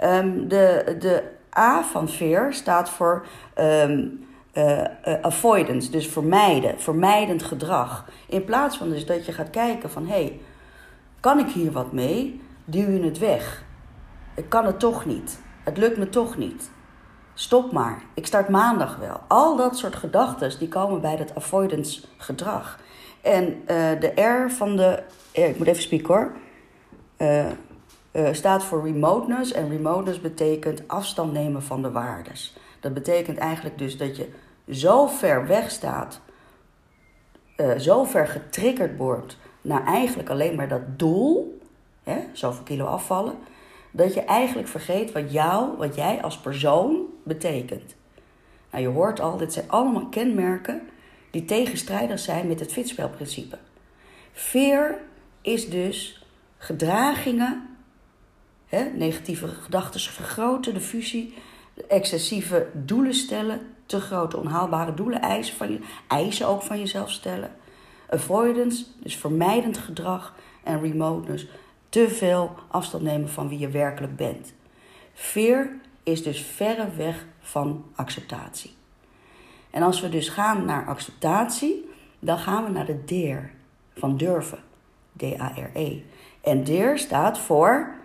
Um, 0.03 0.47
de, 0.47 0.95
de 0.99 1.23
A 1.57 1.83
van 1.83 2.09
fear 2.09 2.53
staat 2.53 2.89
voor 2.89 3.25
um, 3.59 4.27
uh, 4.53 4.77
uh, 4.77 4.85
avoidance, 5.21 5.91
dus 5.91 6.07
vermijden, 6.07 6.79
vermijdend 6.79 7.43
gedrag. 7.43 8.09
In 8.27 8.43
plaats 8.43 8.77
van 8.77 8.89
dus 8.89 9.05
dat 9.05 9.25
je 9.25 9.31
gaat 9.31 9.49
kijken 9.49 9.89
van, 9.89 10.07
hé, 10.07 10.23
hey, 10.23 10.39
kan 11.19 11.39
ik 11.39 11.47
hier 11.47 11.71
wat 11.71 11.91
mee? 11.91 12.41
Duw 12.65 12.89
je 12.89 13.03
het 13.03 13.17
weg. 13.17 13.63
Ik 14.35 14.49
kan 14.49 14.65
het 14.65 14.79
toch 14.79 15.05
niet. 15.05 15.41
Het 15.63 15.77
lukt 15.77 15.97
me 15.97 16.09
toch 16.09 16.37
niet. 16.37 16.69
Stop 17.39 17.71
maar. 17.71 18.03
Ik 18.13 18.25
start 18.25 18.49
maandag 18.49 18.95
wel. 18.95 19.19
Al 19.27 19.55
dat 19.55 19.77
soort 19.77 19.95
gedachten 19.95 20.59
die 20.59 20.67
komen 20.67 21.01
bij 21.01 21.15
dat 21.15 21.35
avoidance 21.35 22.01
gedrag. 22.17 22.79
En 23.21 23.45
uh, 23.47 23.65
de 23.99 24.21
R 24.21 24.51
van 24.51 24.75
de. 24.75 25.03
Eh, 25.31 25.49
ik 25.49 25.57
moet 25.57 25.67
even 25.67 25.81
spieken 25.81 26.13
hoor. 26.13 26.31
Uh, 27.17 27.45
staat 28.31 28.63
voor 28.63 28.83
remoteness. 28.83 29.51
En 29.51 29.69
remoteness 29.69 30.21
betekent 30.21 30.87
afstand 30.87 31.33
nemen 31.33 31.63
van 31.63 31.81
de 31.81 31.91
waardes. 31.91 32.57
Dat 32.79 32.93
betekent 32.93 33.37
eigenlijk 33.37 33.77
dus 33.77 33.97
dat 33.97 34.17
je 34.17 34.29
zo 34.69 35.07
ver 35.07 35.47
weg 35.47 35.71
staat. 35.71 36.21
zo 37.77 38.03
ver 38.03 38.27
getriggerd 38.27 38.97
wordt 38.97 39.37
naar 39.61 39.85
eigenlijk 39.85 40.29
alleen 40.29 40.55
maar 40.55 40.67
dat 40.67 40.99
doel. 40.99 41.59
Hè, 42.03 42.19
zoveel 42.33 42.63
kilo 42.63 42.85
afvallen. 42.85 43.35
Dat 43.91 44.13
je 44.13 44.21
eigenlijk 44.21 44.67
vergeet 44.67 45.11
wat 45.11 45.31
jou, 45.31 45.77
wat 45.77 45.95
jij 45.95 46.21
als 46.21 46.37
persoon 46.37 47.15
betekent. 47.27 47.95
Nou, 48.71 48.83
je 48.83 48.89
hoort 48.89 49.19
al, 49.19 49.37
dit 49.37 49.53
zijn 49.53 49.69
allemaal 49.69 50.07
kenmerken 50.07 50.81
die 51.31 51.45
tegenstrijdig 51.45 52.19
zijn 52.19 52.47
met 52.47 52.59
het 52.59 52.71
fitspelprincipe. 52.71 53.57
Fear 54.31 54.97
is 55.41 55.69
dus 55.69 56.25
gedragingen, 56.57 57.77
hè, 58.65 58.83
negatieve 58.83 59.47
gedachten 59.47 59.99
vergroten, 59.99 60.73
de 60.73 60.79
fusie, 60.79 61.33
excessieve 61.87 62.67
doelen 62.73 63.13
stellen, 63.13 63.59
te 63.85 63.99
grote 63.99 64.37
onhaalbare 64.37 64.93
doelen 64.93 65.21
eisen, 65.21 65.55
van 65.55 65.71
je, 65.71 65.79
eisen 66.07 66.47
ook 66.47 66.61
van 66.61 66.79
jezelf 66.79 67.11
stellen. 67.11 67.51
Avoidance, 68.09 68.85
dus 68.99 69.15
vermijdend 69.15 69.77
gedrag 69.77 70.35
en 70.63 70.81
remoteness, 70.81 71.47
te 71.89 72.09
veel 72.09 72.55
afstand 72.67 73.03
nemen 73.03 73.29
van 73.29 73.49
wie 73.49 73.59
je 73.59 73.69
werkelijk 73.69 74.15
bent. 74.15 74.53
Fear 75.13 75.69
is 76.07 76.23
dus 76.23 76.41
verre 76.41 76.89
weg 76.95 77.25
van 77.39 77.85
acceptatie. 77.95 78.75
En 79.69 79.81
als 79.81 80.01
we 80.01 80.09
dus 80.09 80.29
gaan 80.29 80.65
naar 80.65 80.87
acceptatie, 80.87 81.89
dan 82.19 82.37
gaan 82.37 82.63
we 82.63 82.69
naar 82.69 82.85
de 82.85 83.03
DEER 83.05 83.51
van 83.95 84.17
durven. 84.17 84.59
D-A-R-E. 85.17 86.01
En 86.41 86.63
DEER 86.63 86.97
staat 86.97 87.39
voor 87.39 87.95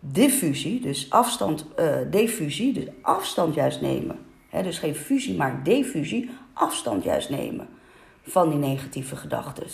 diffusie, 0.00 0.80
dus 0.80 1.10
afstand, 1.10 1.66
uh, 1.78 1.96
diffusie, 2.10 2.72
dus 2.72 2.86
afstand 3.00 3.54
juist 3.54 3.80
nemen. 3.80 4.18
Dus 4.50 4.78
geen 4.78 4.94
fusie, 4.94 5.36
maar 5.36 5.62
diffusie, 5.62 6.30
afstand 6.52 7.04
juist 7.04 7.30
nemen 7.30 7.68
van 8.22 8.48
die 8.48 8.58
negatieve 8.58 9.16
gedachten. 9.16 9.66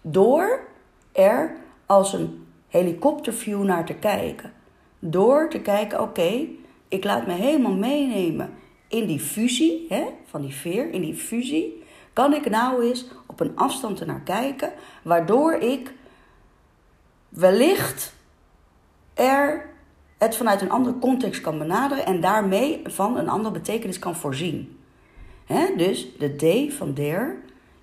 Door 0.00 0.68
er 1.12 1.56
als 1.86 2.12
een 2.12 2.46
helikopterview 2.68 3.62
naar 3.62 3.86
te 3.86 3.94
kijken. 3.94 4.52
Door 4.98 5.50
te 5.50 5.60
kijken, 5.60 6.00
oké, 6.00 6.46
ik 6.88 7.04
laat 7.04 7.26
me 7.26 7.32
helemaal 7.32 7.74
meenemen 7.74 8.50
in 8.88 9.06
die 9.06 9.20
fusie, 9.20 9.86
hè, 9.88 10.04
van 10.24 10.42
die 10.42 10.54
veer, 10.54 10.90
in 10.90 11.00
die 11.00 11.14
fusie, 11.14 11.84
kan 12.12 12.34
ik 12.34 12.50
nou 12.50 12.82
eens 12.82 13.06
op 13.26 13.40
een 13.40 13.56
afstand 13.56 14.00
ernaar 14.00 14.20
kijken, 14.20 14.72
waardoor 15.02 15.52
ik 15.52 15.92
wellicht 17.28 18.14
er 19.14 19.70
het 20.18 20.36
vanuit 20.36 20.60
een 20.60 20.70
andere 20.70 20.98
context 20.98 21.40
kan 21.40 21.58
benaderen 21.58 22.06
en 22.06 22.20
daarmee 22.20 22.80
van 22.84 23.16
een 23.16 23.28
andere 23.28 23.54
betekenis 23.54 23.98
kan 23.98 24.16
voorzien. 24.16 24.78
Dus 25.76 26.16
de 26.18 26.36
D 26.36 26.74
van 26.74 26.94
der 26.94 27.36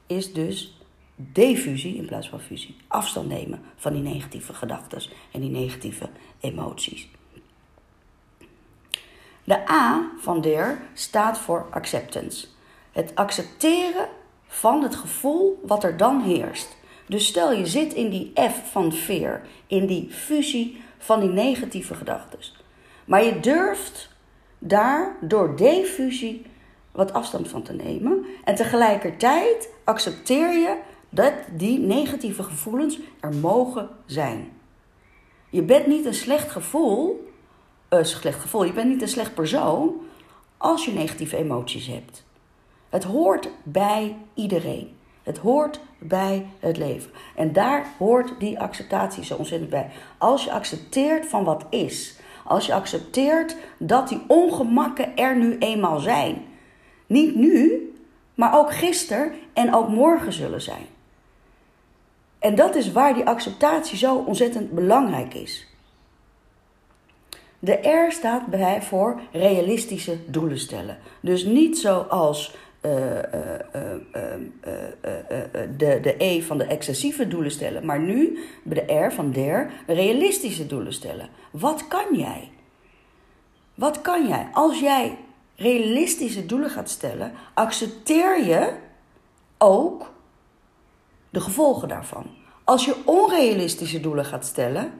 is 0.08 0.34
dus 0.34 0.83
defusie 1.16 1.96
in 1.96 2.06
plaats 2.06 2.30
van 2.30 2.40
fusie. 2.40 2.76
Afstand 2.88 3.28
nemen 3.28 3.62
van 3.76 3.94
die 3.94 4.02
negatieve 4.02 4.54
gedachten 4.54 5.02
en 5.32 5.42
die 5.42 5.50
negatieve 5.50 6.10
emoties. 6.40 7.10
De 9.44 9.70
A 9.70 10.12
van 10.18 10.42
der 10.42 10.82
staat 10.94 11.38
voor 11.38 11.68
acceptance. 11.72 12.48
Het 12.92 13.16
accepteren 13.16 14.08
van 14.48 14.84
het 14.84 14.96
gevoel 14.96 15.60
wat 15.66 15.84
er 15.84 15.98
dan 15.98 16.22
heerst. 16.22 16.78
Dus 17.08 17.28
stel 17.28 17.54
je 17.54 17.66
zit 17.66 17.94
in 17.94 18.10
die 18.10 18.32
F 18.36 18.72
van 18.72 18.94
fear, 18.94 19.42
in 19.68 19.86
die 19.86 20.12
fusie 20.12 20.82
van 20.98 21.20
die 21.20 21.30
negatieve 21.30 21.94
gedachten. 21.94 22.40
Maar 23.06 23.24
je 23.24 23.40
durft 23.40 24.10
daar 24.60 25.18
door 25.22 25.56
defusie 25.56 26.46
wat 26.92 27.14
afstand 27.14 27.48
van 27.48 27.64
te 27.64 27.74
nemen. 27.74 28.26
En 28.44 28.56
tegelijkertijd 28.56 29.70
accepteer 29.84 30.54
je 30.54 30.78
dat 31.14 31.34
die 31.52 31.80
negatieve 31.80 32.44
gevoelens 32.44 33.00
er 33.20 33.34
mogen 33.36 33.90
zijn. 34.06 34.52
Je 35.50 35.62
bent 35.62 35.88
niet 35.88 36.06
een 36.06 36.14
slecht 36.14 36.52
gevoel 36.52 37.32
een 37.98 38.06
slecht 38.06 38.40
gevoel. 38.40 38.64
Je 38.64 38.74
bent 38.74 38.90
niet 38.90 39.02
een 39.02 39.08
slecht 39.08 39.34
persoon 39.34 39.94
als 40.58 40.86
je 40.86 40.92
negatieve 40.92 41.38
emoties 41.38 41.88
hebt. 41.88 42.24
Het 42.90 43.04
hoort 43.04 43.50
bij 43.64 44.18
iedereen. 44.34 44.96
Het 45.24 45.38
hoort 45.38 45.80
bij 46.00 46.46
het 46.60 46.78
leven. 46.78 47.12
En 47.36 47.54
daar 47.54 47.86
hoort 47.98 48.34
die 48.40 48.60
acceptatie 48.60 49.24
zo 49.24 49.36
ontzettend 49.36 49.70
bij. 49.70 49.90
Als 50.18 50.44
je 50.44 50.52
accepteert 50.52 51.26
van 51.26 51.44
wat 51.44 51.66
is, 51.70 52.22
Als 52.46 52.66
je 52.66 52.74
accepteert 52.74 53.56
dat 53.78 54.08
die 54.08 54.22
ongemakken 54.28 55.18
er 55.18 55.38
nu 55.38 55.58
eenmaal 55.58 56.00
zijn. 56.00 56.46
Niet 57.08 57.36
nu, 57.36 57.94
maar 58.36 58.58
ook 58.58 58.74
gisteren 58.74 59.32
en 59.54 59.74
ook 59.74 59.88
morgen 59.88 60.34
zullen 60.34 60.62
zijn. 60.62 60.86
En 62.44 62.56
dat 62.56 62.76
is 62.76 62.92
waar 62.92 63.14
die 63.14 63.26
acceptatie 63.26 63.98
zo 63.98 64.16
ontzettend 64.16 64.72
belangrijk 64.72 65.34
is. 65.34 65.68
De 67.60 67.74
R 67.74 68.12
staat 68.12 68.46
bij 68.46 68.82
voor 68.82 69.22
realistische 69.32 70.18
doelen 70.28 70.60
stellen. 70.60 70.98
Dus 71.20 71.44
niet 71.44 71.78
zoals 71.78 72.56
uh, 72.82 72.92
de, 75.78 76.00
de 76.02 76.16
E 76.18 76.42
van 76.42 76.58
de 76.58 76.64
excessieve 76.64 77.28
doelen 77.28 77.52
stellen, 77.52 77.86
maar 77.86 78.00
nu 78.00 78.40
bij 78.64 78.86
de 78.86 78.94
R 78.94 79.12
van 79.12 79.32
der 79.32 79.72
realistische 79.88 80.66
doelen 80.66 80.94
stellen. 80.94 81.30
Wat 81.52 81.88
kan 81.88 82.06
jij? 82.18 82.50
Wat 83.76 84.02
kan 84.02 84.28
jij? 84.28 84.48
Als 84.54 84.80
jij 84.80 85.18
realistische 85.56 86.46
doelen 86.46 86.70
gaat 86.70 86.90
stellen, 86.90 87.32
accepteer 87.54 88.46
je 88.46 88.74
ook 89.58 90.13
de 91.34 91.42
gevolgen 91.42 91.88
daarvan. 91.88 92.26
Als 92.64 92.86
je 92.86 92.96
onrealistische 93.06 94.00
doelen 94.00 94.26
gaat 94.26 94.46
stellen, 94.46 94.92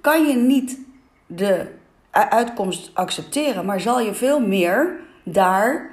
kan 0.00 0.26
je 0.26 0.34
niet 0.34 0.78
de 1.26 1.66
uitkomst 2.10 2.90
accepteren, 2.94 3.66
maar 3.66 3.80
zal 3.80 4.00
je 4.00 4.14
veel 4.14 4.40
meer 4.40 5.00
daar 5.24 5.90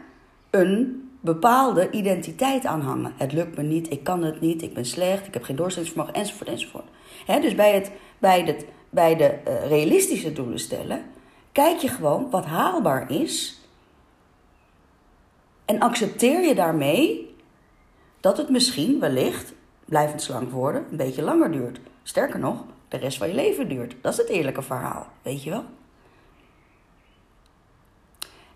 een 0.50 1.10
bepaalde 1.22 1.91
identiteit 1.91 2.65
aan 2.65 2.81
hangen. 2.81 3.13
Het 3.17 3.31
lukt 3.31 3.58
me 3.58 3.63
niet, 3.63 3.91
ik 3.91 4.03
kan 4.03 4.24
het 4.24 4.41
niet, 4.41 4.62
ik 4.62 4.74
ben 4.74 4.86
slecht, 4.86 5.27
ik 5.27 5.34
heb 5.34 5.43
geen 5.43 5.55
doorzettingsvermogen, 5.55 6.13
enzovoort, 6.13 6.50
enzovoort. 6.50 6.88
dus 7.25 7.55
bij, 7.55 7.74
het, 7.74 7.91
bij, 8.17 8.41
het, 8.41 8.65
bij 8.89 9.15
de 9.15 9.38
uh, 9.48 9.67
realistische 9.67 10.34
doelen 10.34 10.60
stellen, 10.60 11.03
kijk 11.51 11.77
je 11.77 11.88
gewoon 11.88 12.29
wat 12.29 12.46
haalbaar 12.46 13.12
is 13.12 13.60
en 15.65 15.79
accepteer 15.79 16.41
je 16.41 16.55
daarmee 16.55 17.28
dat 18.19 18.38
het 18.38 18.49
misschien 18.49 18.99
wellicht, 18.99 19.53
blijvend 19.85 20.21
slank 20.21 20.51
worden, 20.51 20.85
een 20.91 20.97
beetje 20.97 21.21
langer 21.21 21.51
duurt. 21.51 21.79
Sterker 22.03 22.39
nog, 22.39 22.63
de 22.88 22.97
rest 22.97 23.17
van 23.17 23.27
je 23.27 23.33
leven 23.33 23.69
duurt. 23.69 23.95
Dat 24.01 24.11
is 24.11 24.17
het 24.17 24.27
eerlijke 24.27 24.61
verhaal, 24.61 25.07
weet 25.21 25.43
je 25.43 25.49
wel? 25.49 25.63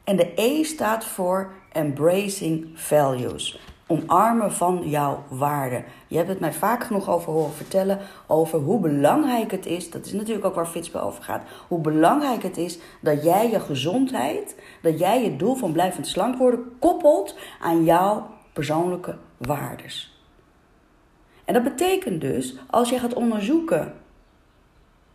En 0.03 0.15
de 0.15 0.31
E 0.35 0.63
staat 0.63 1.05
voor 1.05 1.51
embracing 1.71 2.67
values. 2.73 3.59
Omarmen 3.87 4.53
van 4.53 4.81
jouw 4.89 5.23
waarden. 5.29 5.85
Je 6.07 6.17
hebt 6.17 6.29
het 6.29 6.39
mij 6.39 6.53
vaak 6.53 6.83
genoeg 6.83 7.09
over 7.09 7.31
horen 7.31 7.53
vertellen 7.53 7.99
over 8.27 8.59
hoe 8.59 8.79
belangrijk 8.79 9.51
het 9.51 9.65
is. 9.65 9.91
Dat 9.91 10.05
is 10.05 10.11
natuurlijk 10.13 10.45
ook 10.45 10.55
waar 10.55 10.65
Fitspe 10.65 10.99
over 10.99 11.23
gaat. 11.23 11.43
Hoe 11.67 11.79
belangrijk 11.79 12.43
het 12.43 12.57
is 12.57 12.79
dat 13.01 13.23
jij 13.23 13.49
je 13.49 13.59
gezondheid, 13.59 14.55
dat 14.81 14.99
jij 14.99 15.23
je 15.23 15.35
doel 15.35 15.55
van 15.55 15.71
blijvend 15.71 16.07
slank 16.07 16.37
worden 16.37 16.75
koppelt 16.79 17.35
aan 17.61 17.83
jouw 17.83 18.27
persoonlijke 18.53 19.17
waardes. 19.37 20.21
En 21.45 21.53
dat 21.53 21.63
betekent 21.63 22.21
dus, 22.21 22.55
als 22.69 22.89
je 22.89 22.99
gaat 22.99 23.13
onderzoeken 23.13 23.93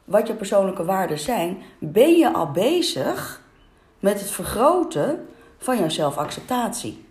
wat 0.04 0.26
je 0.26 0.34
persoonlijke 0.34 0.84
waarden 0.84 1.18
zijn, 1.18 1.58
ben 1.78 2.16
je 2.16 2.32
al 2.32 2.50
bezig 2.50 3.42
met 3.98 4.20
het 4.20 4.30
vergroten 4.30 5.28
van 5.58 5.78
jouw 5.78 5.88
zelfacceptatie. 5.88 7.06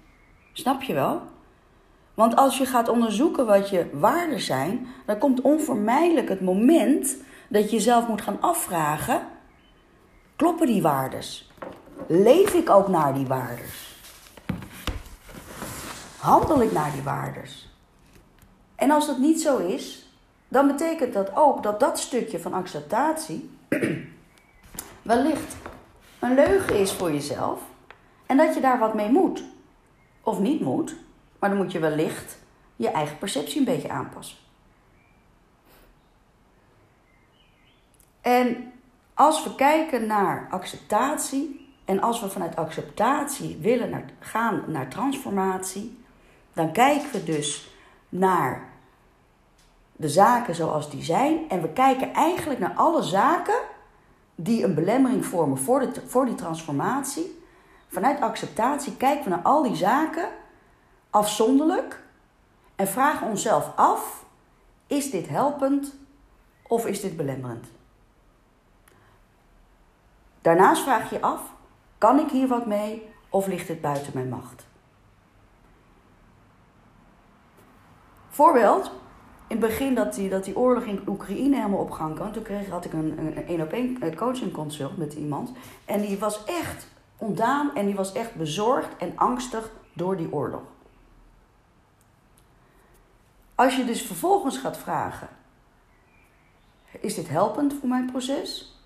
Snap 0.53 0.81
je 0.81 0.93
wel? 0.93 1.22
Want 2.13 2.36
als 2.36 2.57
je 2.57 2.65
gaat 2.65 2.89
onderzoeken 2.89 3.46
wat 3.46 3.69
je 3.69 3.89
waarden 3.93 4.39
zijn, 4.39 4.88
dan 5.05 5.17
komt 5.17 5.41
onvermijdelijk 5.41 6.29
het 6.29 6.41
moment 6.41 7.17
dat 7.49 7.63
je 7.63 7.75
jezelf 7.75 8.08
moet 8.08 8.21
gaan 8.21 8.41
afvragen: 8.41 9.21
kloppen 10.36 10.67
die 10.67 10.82
waardes? 10.82 11.52
Leef 12.08 12.54
ik 12.54 12.69
ook 12.69 12.88
naar 12.88 13.13
die 13.13 13.28
waardes? 13.28 13.96
Handel 16.28 16.62
ik 16.62 16.72
naar 16.72 16.92
die 16.92 17.02
waardes? 17.02 17.70
En 18.76 18.92
als 18.92 19.08
dat 19.08 19.18
niet 19.18 19.42
zo 19.42 19.58
is, 19.58 20.10
dan 20.48 20.68
betekent 20.68 21.13
dat 21.13 21.36
ook 21.36 21.63
dat 21.63 21.80
dat 21.80 22.00
stukje 22.00 22.40
van 22.40 22.54
acceptatie 22.54 23.50
wellicht 25.02 25.56
een 26.20 26.34
leugen 26.36 26.80
is 26.80 26.92
voor 26.92 27.12
jezelf 27.12 27.62
en 28.26 28.38
dat 28.38 28.54
je 28.54 28.62
daar 28.62 28.80
wat 28.80 28.94
mee 28.94 29.10
moet. 29.10 29.44
Of 30.22 30.40
niet 30.40 30.62
moet, 30.62 30.96
maar 31.40 31.50
dan 31.50 31.58
moet 31.58 31.72
je 31.72 31.80
wellicht 31.80 32.38
je 32.76 32.90
eigen 32.90 33.18
perceptie 33.18 33.60
een 33.60 33.66
beetje 33.66 33.90
aanpassen. 33.90 34.38
En 38.22 38.72
als 39.13 39.44
we 39.44 39.56
kijken 39.56 40.08
naar 40.08 40.48
acceptatie 40.52 41.74
en 41.86 42.02
als 42.02 42.22
we 42.22 42.30
vanuit 42.30 42.56
acceptatie 42.56 43.58
willen 43.62 43.90
naar, 43.90 44.10
gaan 44.20 44.63
naar 44.68 44.90
transformatie, 44.90 46.06
dan 46.58 46.72
kijken 46.72 47.12
we 47.12 47.24
dus 47.24 47.72
naar 48.10 48.70
de 49.96 50.10
zaken 50.10 50.56
zoals 50.56 50.89
die 50.89 51.04
zijn 51.04 51.50
en 51.50 51.62
we 51.62 51.70
kijken 51.70 52.13
eigenlijk 52.13 52.60
naar 52.60 52.74
alle 52.76 53.04
zaken 53.04 53.60
die 54.36 54.63
een 54.63 54.74
belemmering 54.74 55.26
vormen 55.26 55.58
voor, 55.58 55.80
de, 55.80 56.02
voor 56.08 56.26
die 56.26 56.36
transformatie. 56.36 57.43
Vanuit 57.88 58.22
acceptatie 58.22 58.98
kijken 58.98 59.24
we 59.24 59.30
naar 59.30 59.41
al 59.41 59.63
die 59.63 59.76
zaken 59.76 60.30
afzonderlijk 61.10 62.04
en 62.76 62.88
vragen 62.88 63.28
onszelf 63.28 63.72
af: 63.76 64.26
is 64.88 65.12
dit 65.12 65.28
helpend 65.28 65.96
of 66.67 66.86
is 66.86 67.02
dit 67.02 67.17
belemmerend? 67.17 67.67
Daarnaast 70.41 70.84
vraag 70.84 71.10
je 71.10 71.22
af: 71.22 71.41
kan 71.98 72.20
ik 72.20 72.30
hier 72.30 72.48
wat 72.48 72.65
mee 72.65 73.10
of 73.30 73.48
ligt 73.48 73.67
dit 73.67 73.82
buiten 73.82 74.12
mijn 74.13 74.30
macht? 74.30 74.66
Voorbeeld, 78.38 78.86
in 79.47 79.58
het 79.58 79.60
begin 79.60 79.95
dat 79.95 80.13
die, 80.13 80.30
dat 80.30 80.43
die 80.43 80.58
oorlog 80.58 80.84
in 80.84 81.02
Oekraïne 81.08 81.56
helemaal 81.56 81.80
op 81.80 81.91
gang 81.91 82.15
kwam, 82.15 82.32
toen 82.32 82.43
kreeg, 82.43 82.69
had 82.69 82.86
ik 82.86 82.93
een 82.93 83.50
een 83.50 83.62
op 83.62 83.71
één 83.71 84.02
eh, 84.02 84.15
coaching 84.15 84.52
consult 84.52 84.97
met 84.97 85.13
iemand. 85.13 85.52
En 85.86 86.02
die 86.02 86.19
was 86.19 86.43
echt 86.43 86.88
ontdaan 87.17 87.76
en 87.76 87.86
die 87.86 87.95
was 87.95 88.12
echt 88.12 88.36
bezorgd 88.36 88.97
en 88.97 89.12
angstig 89.15 89.71
door 89.93 90.17
die 90.17 90.34
oorlog. 90.34 90.62
Als 93.56 93.76
je 93.76 93.86
dus 93.86 94.02
vervolgens 94.02 94.58
gaat 94.58 94.78
vragen: 94.78 95.30
is 97.00 97.15
dit 97.15 97.30
helpend 97.30 97.73
voor 97.73 97.89
mijn 97.89 98.12
proces? 98.12 98.77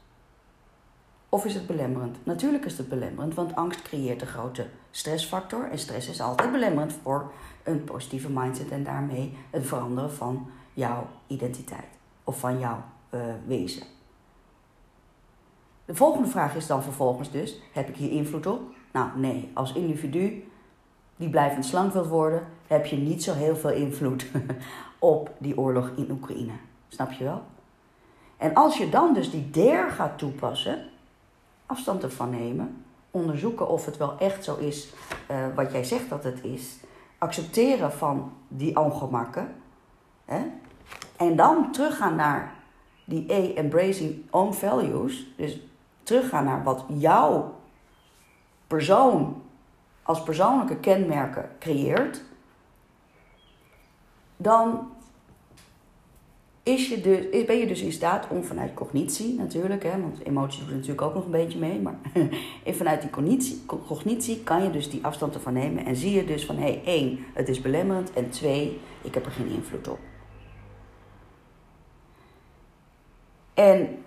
Of 1.34 1.46
is 1.46 1.54
het 1.54 1.68
belemmerend? 1.68 2.18
Natuurlijk 2.24 2.66
is 2.66 2.78
het 2.78 2.90
belemmerend, 2.90 3.34
want 3.34 3.56
angst 3.56 3.82
creëert 3.82 4.22
een 4.22 4.28
grote 4.28 4.66
stressfactor. 4.90 5.70
En 5.70 5.80
stress 5.80 6.10
is 6.10 6.22
altijd 6.22 6.52
belemmerend 6.52 6.94
voor 6.94 7.32
een 7.64 7.84
positieve 7.84 8.30
mindset 8.30 8.70
en 8.70 8.84
daarmee 8.84 9.38
het 9.50 9.66
veranderen 9.66 10.12
van 10.12 10.48
jouw 10.74 11.08
identiteit 11.28 11.88
of 12.24 12.40
van 12.40 12.60
jouw 12.60 12.84
uh, 13.14 13.22
wezen. 13.46 13.84
De 15.86 15.96
volgende 15.96 16.28
vraag 16.28 16.56
is 16.56 16.68
dan 16.68 16.84
vervolgens 16.84 17.32
dus: 17.32 17.62
heb 17.74 17.90
ik 17.90 17.96
hier 17.96 18.12
invloed 18.12 18.46
op? 18.46 18.62
Nou, 18.92 19.10
nee. 19.16 19.52
Als 19.54 19.74
individu 19.74 20.48
die 21.16 21.30
blijvend 21.30 21.66
slank 21.66 21.94
wilt 21.94 22.08
worden, 22.08 22.48
heb 22.68 22.86
je 22.86 22.98
niet 22.98 23.24
zo 23.24 23.34
heel 23.34 23.56
veel 23.56 23.72
invloed 23.72 24.26
op 25.00 25.32
die 25.38 25.58
oorlog 25.58 25.92
in 25.96 26.12
Oekraïne. 26.12 26.54
Snap 26.88 27.12
je 27.12 27.24
wel? 27.24 27.42
En 28.38 28.54
als 28.54 28.78
je 28.78 28.90
dan 28.90 29.14
dus 29.14 29.32
die 29.32 29.50
der 29.50 29.92
gaat 29.92 30.18
toepassen, 30.18 30.90
afstand 31.72 32.04
ervan 32.04 32.30
nemen, 32.30 32.84
onderzoeken 33.12 33.70
of 33.70 33.86
het 33.86 33.98
wel 33.98 34.18
echt 34.20 34.44
zo 34.44 34.56
is 34.56 34.94
uh, 35.32 35.38
wat 35.56 35.72
jij 35.72 35.84
zegt 35.84 36.10
dat 36.10 36.24
het 36.24 36.44
is, 36.44 36.78
accepteren 37.18 37.92
van 37.92 38.34
die 38.48 38.80
ongemakken. 38.80 39.56
Hè? 40.26 40.42
En 41.18 41.36
dan 41.36 41.72
teruggaan 41.72 42.16
naar 42.16 42.54
die 43.06 43.32
A, 43.32 43.60
embracing 43.60 44.26
own 44.30 44.54
values. 44.54 45.28
Dus 45.38 45.60
teruggaan 46.04 46.44
naar 46.44 46.64
wat 46.64 46.86
jouw 46.88 47.56
persoon 48.68 49.42
als 50.04 50.24
persoonlijke 50.24 50.76
kenmerken 50.76 51.50
creëert. 51.60 52.24
Dan 54.38 54.92
is 56.64 56.90
je 56.90 57.02
dus, 57.02 57.46
ben 57.46 57.58
je 57.58 57.68
dus 57.68 57.82
in 57.82 57.92
staat 57.92 58.28
om 58.30 58.44
vanuit 58.44 58.74
cognitie 58.74 59.36
natuurlijk, 59.36 59.84
hè, 59.84 60.02
want 60.02 60.26
emoties 60.26 60.66
doen 60.66 60.76
natuurlijk 60.76 61.02
ook 61.02 61.14
nog 61.14 61.26
een 61.26 61.32
beetje 61.32 61.60
mee, 61.60 61.80
maar 61.80 61.96
vanuit 62.66 63.02
die 63.02 63.10
cognitie, 63.10 63.66
cognitie 63.66 64.44
kan 64.44 64.64
je 64.64 64.72
dus 64.72 64.90
die 64.90 65.06
afstand 65.06 65.34
ervan 65.34 65.54
nemen 65.54 65.86
en 65.86 65.96
zie 65.96 66.12
je 66.12 66.26
dus 66.26 66.46
van 66.46 66.56
hé, 66.56 66.64
hey, 66.64 66.82
één, 66.86 67.20
het 67.34 67.50
is 67.50 67.62
belemmerend 67.62 68.14
en 68.14 68.30
twee, 68.30 68.80
ik 69.02 69.14
heb 69.14 69.26
er 69.26 69.32
geen 69.32 69.50
invloed 69.50 69.88
op. 69.88 70.00
En 73.54 74.04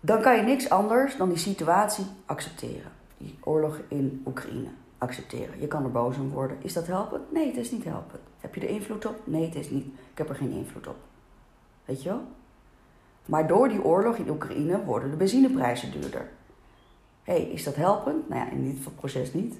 dan 0.00 0.20
kan 0.20 0.36
je 0.36 0.42
niks 0.42 0.70
anders 0.70 1.16
dan 1.16 1.28
die 1.28 1.38
situatie 1.38 2.04
accepteren. 2.26 2.92
Die 3.18 3.38
oorlog 3.40 3.80
in 3.88 4.22
Oekraïne 4.26 4.68
accepteren. 5.06 5.60
Je 5.60 5.66
kan 5.66 5.84
er 5.84 5.90
boos 5.90 6.16
om 6.16 6.30
worden. 6.30 6.56
Is 6.60 6.72
dat 6.72 6.86
helpend? 6.86 7.32
Nee, 7.32 7.46
het 7.46 7.56
is 7.56 7.70
niet 7.70 7.84
helpend. 7.84 8.22
Heb 8.40 8.54
je 8.54 8.60
er 8.60 8.68
invloed 8.68 9.06
op? 9.06 9.20
Nee, 9.24 9.44
het 9.44 9.54
is 9.54 9.70
niet. 9.70 9.86
Ik 9.86 10.18
heb 10.18 10.28
er 10.28 10.34
geen 10.34 10.50
invloed 10.50 10.86
op. 10.86 10.96
Weet 11.84 12.02
je 12.02 12.08
wel? 12.08 12.22
Maar 13.26 13.46
door 13.46 13.68
die 13.68 13.84
oorlog 13.84 14.16
in 14.16 14.30
Oekraïne 14.30 14.84
worden 14.84 15.10
de 15.10 15.16
benzineprijzen 15.16 15.90
duurder. 15.90 16.28
hey, 17.22 17.42
is 17.42 17.64
dat 17.64 17.76
helpend? 17.76 18.28
Nou 18.28 18.40
ja, 18.40 18.50
in 18.50 18.64
dit 18.64 18.94
proces 18.96 19.32
niet. 19.32 19.54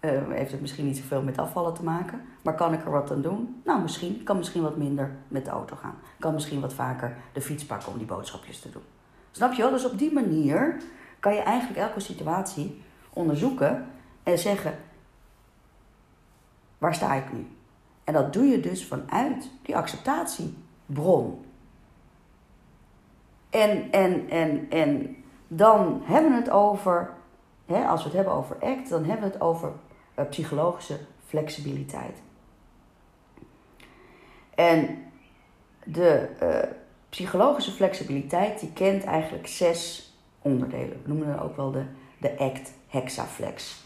Uh, 0.00 0.10
heeft 0.28 0.50
het 0.50 0.60
misschien 0.60 0.86
niet 0.86 0.96
zoveel 0.96 1.22
met 1.22 1.38
afvallen 1.38 1.74
te 1.74 1.84
maken. 1.84 2.20
Maar 2.42 2.54
kan 2.54 2.72
ik 2.72 2.84
er 2.84 2.90
wat 2.90 3.10
aan 3.10 3.22
doen? 3.22 3.60
Nou, 3.64 3.82
misschien. 3.82 4.14
Ik 4.14 4.24
kan 4.24 4.36
misschien 4.36 4.62
wat 4.62 4.76
minder 4.76 5.16
met 5.28 5.44
de 5.44 5.50
auto 5.50 5.76
gaan. 5.76 5.94
Ik 6.00 6.20
kan 6.20 6.34
misschien 6.34 6.60
wat 6.60 6.74
vaker 6.74 7.16
de 7.32 7.40
fiets 7.40 7.66
pakken 7.66 7.92
om 7.92 7.98
die 7.98 8.06
boodschapjes 8.06 8.60
te 8.60 8.70
doen. 8.70 8.82
Snap 9.30 9.52
je 9.52 9.62
wel? 9.62 9.70
Dus 9.70 9.90
op 9.90 9.98
die 9.98 10.12
manier 10.12 10.76
kan 11.20 11.34
je 11.34 11.40
eigenlijk 11.40 11.80
elke 11.80 12.00
situatie 12.00 12.82
onderzoeken 13.12 13.86
en 14.24 14.38
zeggen: 14.38 14.78
waar 16.78 16.94
sta 16.94 17.14
ik 17.14 17.32
nu? 17.32 17.46
En 18.04 18.12
dat 18.12 18.32
doe 18.32 18.44
je 18.44 18.60
dus 18.60 18.86
vanuit 18.86 19.50
die 19.62 19.76
acceptatiebron. 19.76 21.44
En, 23.50 23.92
en, 23.92 24.28
en, 24.28 24.70
en 24.70 25.16
dan 25.48 26.02
hebben 26.04 26.30
we 26.30 26.36
het 26.36 26.50
over, 26.50 27.12
hè, 27.66 27.86
als 27.86 28.00
we 28.00 28.06
het 28.06 28.16
hebben 28.16 28.34
over 28.34 28.56
ACT, 28.60 28.88
dan 28.88 29.04
hebben 29.04 29.26
we 29.26 29.32
het 29.32 29.42
over 29.42 29.72
uh, 30.18 30.24
psychologische 30.28 30.98
flexibiliteit. 31.26 32.22
En 34.54 35.02
de 35.84 36.28
uh, 36.42 36.70
psychologische 37.08 37.70
flexibiliteit 37.70 38.60
die 38.60 38.72
kent 38.72 39.04
eigenlijk 39.04 39.46
zes 39.46 40.12
onderdelen. 40.42 41.02
We 41.02 41.08
noemen 41.08 41.28
het 41.28 41.40
ook 41.40 41.56
wel 41.56 41.70
de, 41.70 41.84
de 42.18 42.38
ACT 42.38 42.72
hexaflex. 42.88 43.83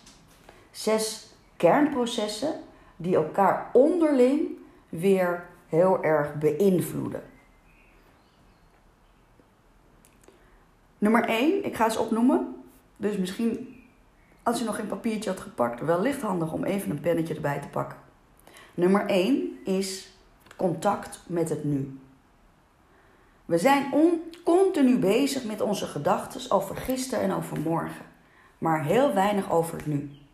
Zes 0.79 1.35
kernprocessen 1.57 2.61
die 2.97 3.15
elkaar 3.15 3.71
onderling 3.73 4.49
weer 4.89 5.47
heel 5.69 6.03
erg 6.03 6.35
beïnvloeden. 6.35 7.23
Nummer 10.99 11.25
1, 11.25 11.65
ik 11.65 11.77
ga 11.77 11.85
eens 11.85 11.97
opnoemen. 11.97 12.63
Dus 12.97 13.17
misschien 13.17 13.83
als 14.43 14.59
je 14.59 14.65
nog 14.65 14.77
geen 14.77 14.87
papiertje 14.87 15.31
had 15.31 15.41
gepakt, 15.41 15.81
wellicht 15.81 16.21
handig 16.21 16.53
om 16.53 16.65
even 16.65 16.91
een 16.91 17.01
pennetje 17.01 17.35
erbij 17.35 17.61
te 17.61 17.69
pakken. 17.69 17.99
Nummer 18.75 19.07
1 19.07 19.59
is 19.65 20.09
contact 20.57 21.23
met 21.27 21.49
het 21.49 21.65
nu. 21.65 21.99
We 23.45 23.59
zijn 23.59 23.93
continu 24.45 24.99
bezig 24.99 25.45
met 25.45 25.61
onze 25.61 25.87
gedachten 25.87 26.51
over 26.51 26.77
gisteren 26.77 27.25
en 27.25 27.33
over 27.33 27.61
morgen, 27.61 28.05
maar 28.59 28.85
heel 28.85 29.15
weinig 29.15 29.51
over 29.51 29.77
het 29.77 29.87
nu. 29.87 30.27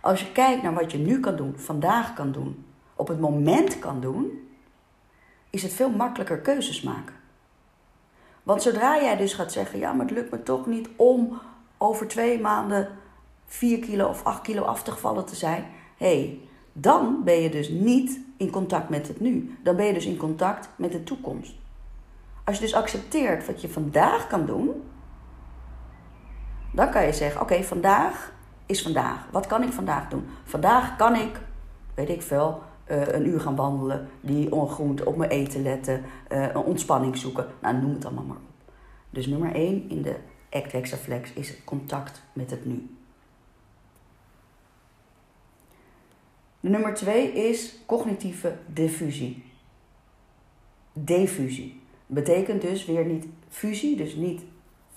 Als 0.00 0.20
je 0.20 0.32
kijkt 0.32 0.62
naar 0.62 0.74
wat 0.74 0.92
je 0.92 0.98
nu 0.98 1.20
kan 1.20 1.36
doen, 1.36 1.54
vandaag 1.56 2.14
kan 2.14 2.32
doen, 2.32 2.64
op 2.94 3.08
het 3.08 3.20
moment 3.20 3.78
kan 3.78 4.00
doen, 4.00 4.48
is 5.50 5.62
het 5.62 5.72
veel 5.72 5.90
makkelijker 5.90 6.38
keuzes 6.38 6.82
maken. 6.82 7.14
Want 8.42 8.62
zodra 8.62 9.00
jij 9.00 9.16
dus 9.16 9.34
gaat 9.34 9.52
zeggen, 9.52 9.78
ja, 9.78 9.92
maar 9.92 10.06
het 10.06 10.14
lukt 10.14 10.30
me 10.30 10.42
toch 10.42 10.66
niet 10.66 10.88
om 10.96 11.40
over 11.78 12.08
twee 12.08 12.40
maanden 12.40 12.88
4 13.46 13.78
kilo 13.78 14.08
of 14.08 14.24
8 14.24 14.40
kilo 14.40 14.62
af 14.62 14.82
te 14.82 14.90
gevallen 14.90 15.24
te 15.24 15.34
zijn, 15.34 15.64
hey, 15.96 16.40
dan 16.72 17.24
ben 17.24 17.40
je 17.40 17.50
dus 17.50 17.68
niet 17.68 18.20
in 18.36 18.50
contact 18.50 18.88
met 18.88 19.08
het 19.08 19.20
nu. 19.20 19.58
Dan 19.62 19.76
ben 19.76 19.86
je 19.86 19.92
dus 19.92 20.06
in 20.06 20.16
contact 20.16 20.68
met 20.76 20.92
de 20.92 21.02
toekomst. 21.02 21.54
Als 22.44 22.56
je 22.56 22.62
dus 22.62 22.74
accepteert 22.74 23.46
wat 23.46 23.60
je 23.60 23.68
vandaag 23.68 24.26
kan 24.26 24.46
doen, 24.46 24.82
dan 26.72 26.90
kan 26.90 27.06
je 27.06 27.12
zeggen: 27.12 27.40
Oké, 27.40 27.62
vandaag 27.62 28.32
is 28.70 28.82
vandaag. 28.82 29.28
Wat 29.30 29.46
kan 29.46 29.62
ik 29.62 29.72
vandaag 29.72 30.08
doen? 30.08 30.26
Vandaag 30.44 30.96
kan 30.96 31.14
ik, 31.14 31.40
weet 31.94 32.08
ik 32.08 32.22
veel, 32.22 32.62
uh, 32.90 33.06
een 33.06 33.26
uur 33.26 33.40
gaan 33.40 33.56
wandelen, 33.56 34.08
die 34.20 34.52
ongroente 34.52 35.04
op 35.04 35.16
mijn 35.16 35.30
eten 35.30 35.62
letten, 35.62 36.04
uh, 36.32 36.42
een 36.42 36.56
ontspanning 36.56 37.16
zoeken. 37.16 37.46
Nou, 37.60 37.76
noem 37.80 37.94
het 37.94 38.04
allemaal 38.04 38.24
maar 38.24 38.36
op. 38.36 38.72
Dus 39.10 39.26
nummer 39.26 39.54
1 39.54 39.90
in 39.90 40.02
de 40.02 40.16
Act 40.50 40.72
Hexaflex 40.72 41.32
is 41.32 41.48
het 41.48 41.64
contact 41.64 42.22
met 42.32 42.50
het 42.50 42.64
nu. 42.64 42.96
Nummer 46.60 46.94
2 46.94 47.32
is 47.32 47.78
cognitieve 47.86 48.56
diffusie. 48.66 49.44
Diffusie. 50.92 51.80
Betekent 52.06 52.60
dus 52.60 52.84
weer 52.84 53.04
niet 53.04 53.26
fusie, 53.48 53.96
dus 53.96 54.14
niet 54.14 54.42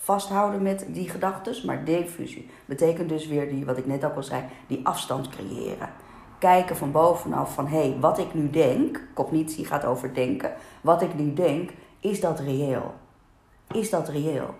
vasthouden 0.03 0.61
met 0.61 0.85
die 0.87 1.09
gedachten, 1.09 1.65
maar 1.65 1.85
diffusie. 1.85 2.49
Betekent 2.65 3.09
dus 3.09 3.27
weer 3.27 3.49
die, 3.49 3.65
wat 3.65 3.77
ik 3.77 3.85
net 3.85 4.05
ook 4.05 4.15
al 4.15 4.23
zei, 4.23 4.43
die 4.67 4.85
afstand 4.85 5.29
creëren. 5.29 5.89
Kijken 6.37 6.77
van 6.77 6.91
bovenaf 6.91 7.53
van 7.53 7.67
hé, 7.67 7.77
hey, 7.77 7.97
wat 7.99 8.17
ik 8.17 8.33
nu 8.33 8.49
denk, 8.49 9.07
cognitie 9.13 9.65
gaat 9.65 9.85
over 9.85 10.13
denken, 10.13 10.53
wat 10.81 11.01
ik 11.01 11.15
nu 11.15 11.33
denk, 11.33 11.71
is 11.99 12.21
dat 12.21 12.39
reëel? 12.39 12.93
Is 13.71 13.89
dat 13.89 14.09
reëel? 14.09 14.55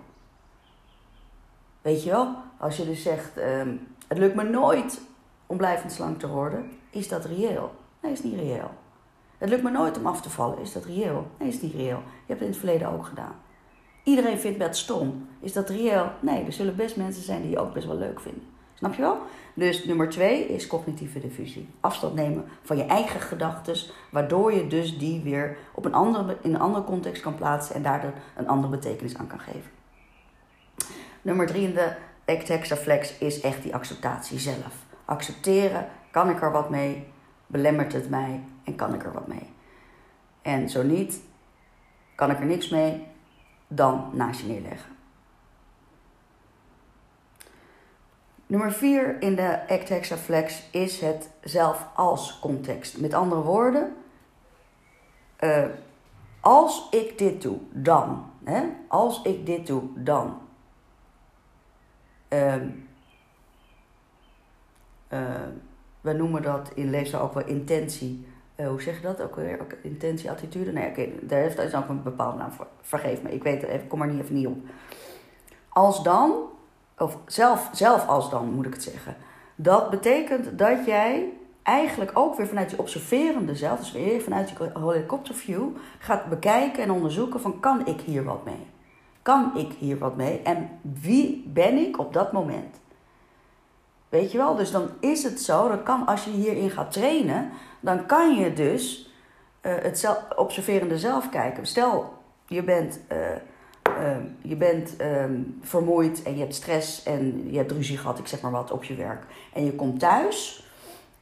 Weet 1.82 2.02
je 2.02 2.10
wel, 2.10 2.34
als 2.58 2.76
je 2.76 2.84
dus 2.84 3.02
zegt, 3.02 3.38
um, 3.38 3.86
het 4.08 4.18
lukt 4.18 4.34
me 4.34 4.42
nooit 4.42 5.00
om 5.46 5.56
blijvend 5.56 5.92
slank 5.92 6.18
te 6.18 6.28
worden, 6.28 6.70
is 6.90 7.08
dat 7.08 7.24
reëel? 7.24 7.74
Nee, 8.00 8.12
is 8.12 8.22
niet 8.22 8.38
reëel. 8.38 8.70
Het 9.38 9.48
lukt 9.48 9.62
me 9.62 9.70
nooit 9.70 9.98
om 9.98 10.06
af 10.06 10.20
te 10.20 10.30
vallen, 10.30 10.58
is 10.58 10.72
dat 10.72 10.84
reëel? 10.84 11.26
Nee, 11.38 11.48
is 11.48 11.60
niet 11.60 11.74
reëel. 11.74 11.98
Je 11.98 12.32
hebt 12.32 12.40
het 12.40 12.40
in 12.40 12.46
het 12.46 12.56
verleden 12.56 12.88
ook 12.88 13.06
gedaan. 13.06 13.42
Iedereen 14.04 14.38
vindt 14.38 14.58
dat 14.58 14.76
stom. 14.76 15.28
Is 15.40 15.52
dat 15.52 15.68
reëel? 15.68 16.10
Nee, 16.20 16.44
er 16.44 16.52
zullen 16.52 16.76
best 16.76 16.96
mensen 16.96 17.22
zijn 17.22 17.42
die 17.42 17.50
je 17.50 17.58
ook 17.58 17.72
best 17.72 17.86
wel 17.86 17.96
leuk 17.96 18.20
vinden. 18.20 18.42
Snap 18.74 18.94
je 18.94 19.02
wel? 19.02 19.18
Dus 19.54 19.84
nummer 19.84 20.08
twee 20.08 20.46
is 20.46 20.66
cognitieve 20.66 21.20
diffusie. 21.20 21.68
Afstand 21.80 22.14
nemen 22.14 22.44
van 22.62 22.76
je 22.76 22.84
eigen 22.84 23.20
gedachten, 23.20 23.76
waardoor 24.10 24.52
je 24.52 24.66
dus 24.66 24.98
die 24.98 25.20
weer 25.22 25.56
op 25.74 25.84
een 25.84 25.94
andere, 25.94 26.36
in 26.42 26.54
een 26.54 26.60
andere 26.60 26.84
context 26.84 27.22
kan 27.22 27.34
plaatsen 27.34 27.74
en 27.74 27.82
daardoor 27.82 28.12
een 28.36 28.48
andere 28.48 28.68
betekenis 28.68 29.16
aan 29.16 29.26
kan 29.26 29.40
geven. 29.40 29.70
Nummer 31.22 31.46
drie 31.46 31.68
in 31.68 31.74
de 31.74 31.92
Ectexaflex 32.24 33.18
is 33.18 33.40
echt 33.40 33.62
die 33.62 33.74
acceptatie 33.74 34.38
zelf. 34.38 34.84
Accepteren, 35.04 35.88
kan 36.10 36.30
ik 36.30 36.42
er 36.42 36.52
wat 36.52 36.70
mee? 36.70 37.06
Belemmert 37.46 37.92
het 37.92 38.10
mij 38.10 38.40
en 38.64 38.74
kan 38.74 38.94
ik 38.94 39.04
er 39.04 39.12
wat 39.12 39.26
mee? 39.26 39.52
En 40.42 40.68
zo 40.68 40.82
niet, 40.82 41.20
kan 42.14 42.30
ik 42.30 42.38
er 42.38 42.46
niks 42.46 42.68
mee, 42.68 43.06
dan 43.74 44.10
naast 44.12 44.40
je 44.40 44.46
neerleggen. 44.46 44.92
Nummer 48.46 48.72
4 48.72 49.22
in 49.22 49.34
de 49.34 49.68
Act 49.68 49.88
Hexaflex 49.88 50.62
is 50.70 51.00
het 51.00 51.30
zelf 51.42 51.86
als 51.94 52.38
context. 52.38 52.98
Met 52.98 53.14
andere 53.14 53.40
woorden, 53.40 53.96
uh, 55.40 55.64
als 56.40 56.88
ik 56.90 57.18
dit 57.18 57.42
doe, 57.42 57.58
dan. 57.70 58.30
Hè? 58.44 58.62
Als 58.88 59.22
ik 59.22 59.46
dit 59.46 59.66
doe, 59.66 59.82
dan. 59.94 60.38
Uh, 62.28 62.54
uh, 65.08 65.30
we 66.00 66.12
noemen 66.12 66.42
dat 66.42 66.70
in 66.74 66.90
leefstijl 66.90 67.22
ook 67.22 67.34
wel 67.34 67.46
intentie. 67.46 68.26
Uh, 68.56 68.68
hoe 68.68 68.82
zeg 68.82 68.96
je 68.96 69.02
dat 69.02 69.22
ook 69.22 69.36
weer? 69.36 69.66
Intentie, 69.82 70.30
attitude? 70.30 70.72
Nee, 70.72 70.88
oké, 70.88 71.08
daar 71.20 71.40
heeft 71.40 71.58
is 71.58 71.74
ook 71.74 71.88
een 71.88 72.02
bepaalde 72.02 72.38
naam 72.38 72.52
voor. 72.52 72.66
Vergeef 72.80 73.22
me, 73.22 73.32
ik 73.32 73.42
weet 73.42 73.60
het 73.60 73.70
even, 73.70 73.86
kom 73.86 74.02
er 74.02 74.08
niet 74.08 74.22
even 74.22 74.34
niet 74.34 74.46
op. 74.46 74.58
Als 75.68 76.02
dan, 76.02 76.32
of 76.98 77.18
zelf, 77.26 77.68
zelf 77.72 78.06
als 78.06 78.30
dan 78.30 78.52
moet 78.52 78.66
ik 78.66 78.72
het 78.72 78.82
zeggen. 78.82 79.16
Dat 79.54 79.90
betekent 79.90 80.58
dat 80.58 80.86
jij 80.86 81.32
eigenlijk 81.62 82.10
ook 82.14 82.36
weer 82.36 82.46
vanuit 82.46 82.70
je 82.70 82.78
observerende 82.78 83.54
zelf, 83.54 83.78
dus 83.78 83.92
weer 83.92 84.20
vanuit 84.20 84.50
je 84.50 84.70
helikopterview, 84.74 85.68
gaat 85.98 86.28
bekijken 86.28 86.82
en 86.82 86.90
onderzoeken 86.90 87.40
van 87.40 87.60
kan 87.60 87.86
ik 87.86 88.00
hier 88.00 88.24
wat 88.24 88.44
mee? 88.44 88.66
Kan 89.22 89.56
ik 89.56 89.72
hier 89.72 89.98
wat 89.98 90.16
mee? 90.16 90.42
En 90.42 90.68
wie 90.82 91.44
ben 91.46 91.76
ik 91.76 91.98
op 91.98 92.12
dat 92.12 92.32
moment? 92.32 92.80
Weet 94.08 94.32
je 94.32 94.38
wel? 94.38 94.54
Dus 94.54 94.70
dan 94.70 94.88
is 95.00 95.22
het 95.22 95.40
zo, 95.40 95.68
dat 95.68 95.82
kan, 95.82 96.06
als 96.06 96.24
je 96.24 96.30
hierin 96.30 96.70
gaat 96.70 96.92
trainen, 96.92 97.50
dan 97.84 98.06
kan 98.06 98.34
je 98.34 98.52
dus 98.52 99.12
uh, 99.62 99.72
het 99.82 99.98
zelf, 99.98 100.24
observerende 100.36 100.98
zelf 100.98 101.28
kijken. 101.28 101.66
Stel, 101.66 102.12
je 102.46 102.62
bent, 102.62 103.00
uh, 103.12 103.18
uh, 104.00 104.16
je 104.42 104.56
bent 104.56 104.96
ehm, 104.96 105.40
vermoeid 105.60 106.22
en 106.22 106.34
je 106.34 106.40
hebt 106.40 106.54
stress 106.54 107.02
en 107.02 107.50
je 107.50 107.56
hebt 107.56 107.70
ruzie 107.70 107.98
gehad, 107.98 108.18
ik 108.18 108.26
zeg 108.26 108.40
maar 108.40 108.50
wat, 108.50 108.70
op 108.70 108.84
je 108.84 108.94
werk. 108.94 109.22
En 109.52 109.64
je 109.64 109.72
komt 109.72 110.00
thuis 110.00 110.68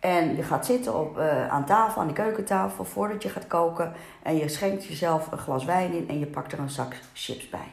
en 0.00 0.36
je 0.36 0.42
gaat 0.42 0.66
zitten 0.66 0.98
op, 0.98 1.18
aan 1.48 1.64
tafel, 1.64 2.00
aan 2.00 2.06
de 2.06 2.12
keukentafel, 2.12 2.84
voordat 2.84 3.22
je 3.22 3.28
gaat 3.28 3.46
koken. 3.46 3.92
En 4.22 4.36
je 4.36 4.48
schenkt 4.48 4.84
jezelf 4.84 5.32
een 5.32 5.38
glas 5.38 5.64
wijn 5.64 5.92
in 5.92 6.08
en 6.08 6.18
je 6.18 6.26
pakt 6.26 6.52
er 6.52 6.58
een 6.58 6.70
zak 6.70 6.96
chips 7.12 7.48
bij. 7.48 7.68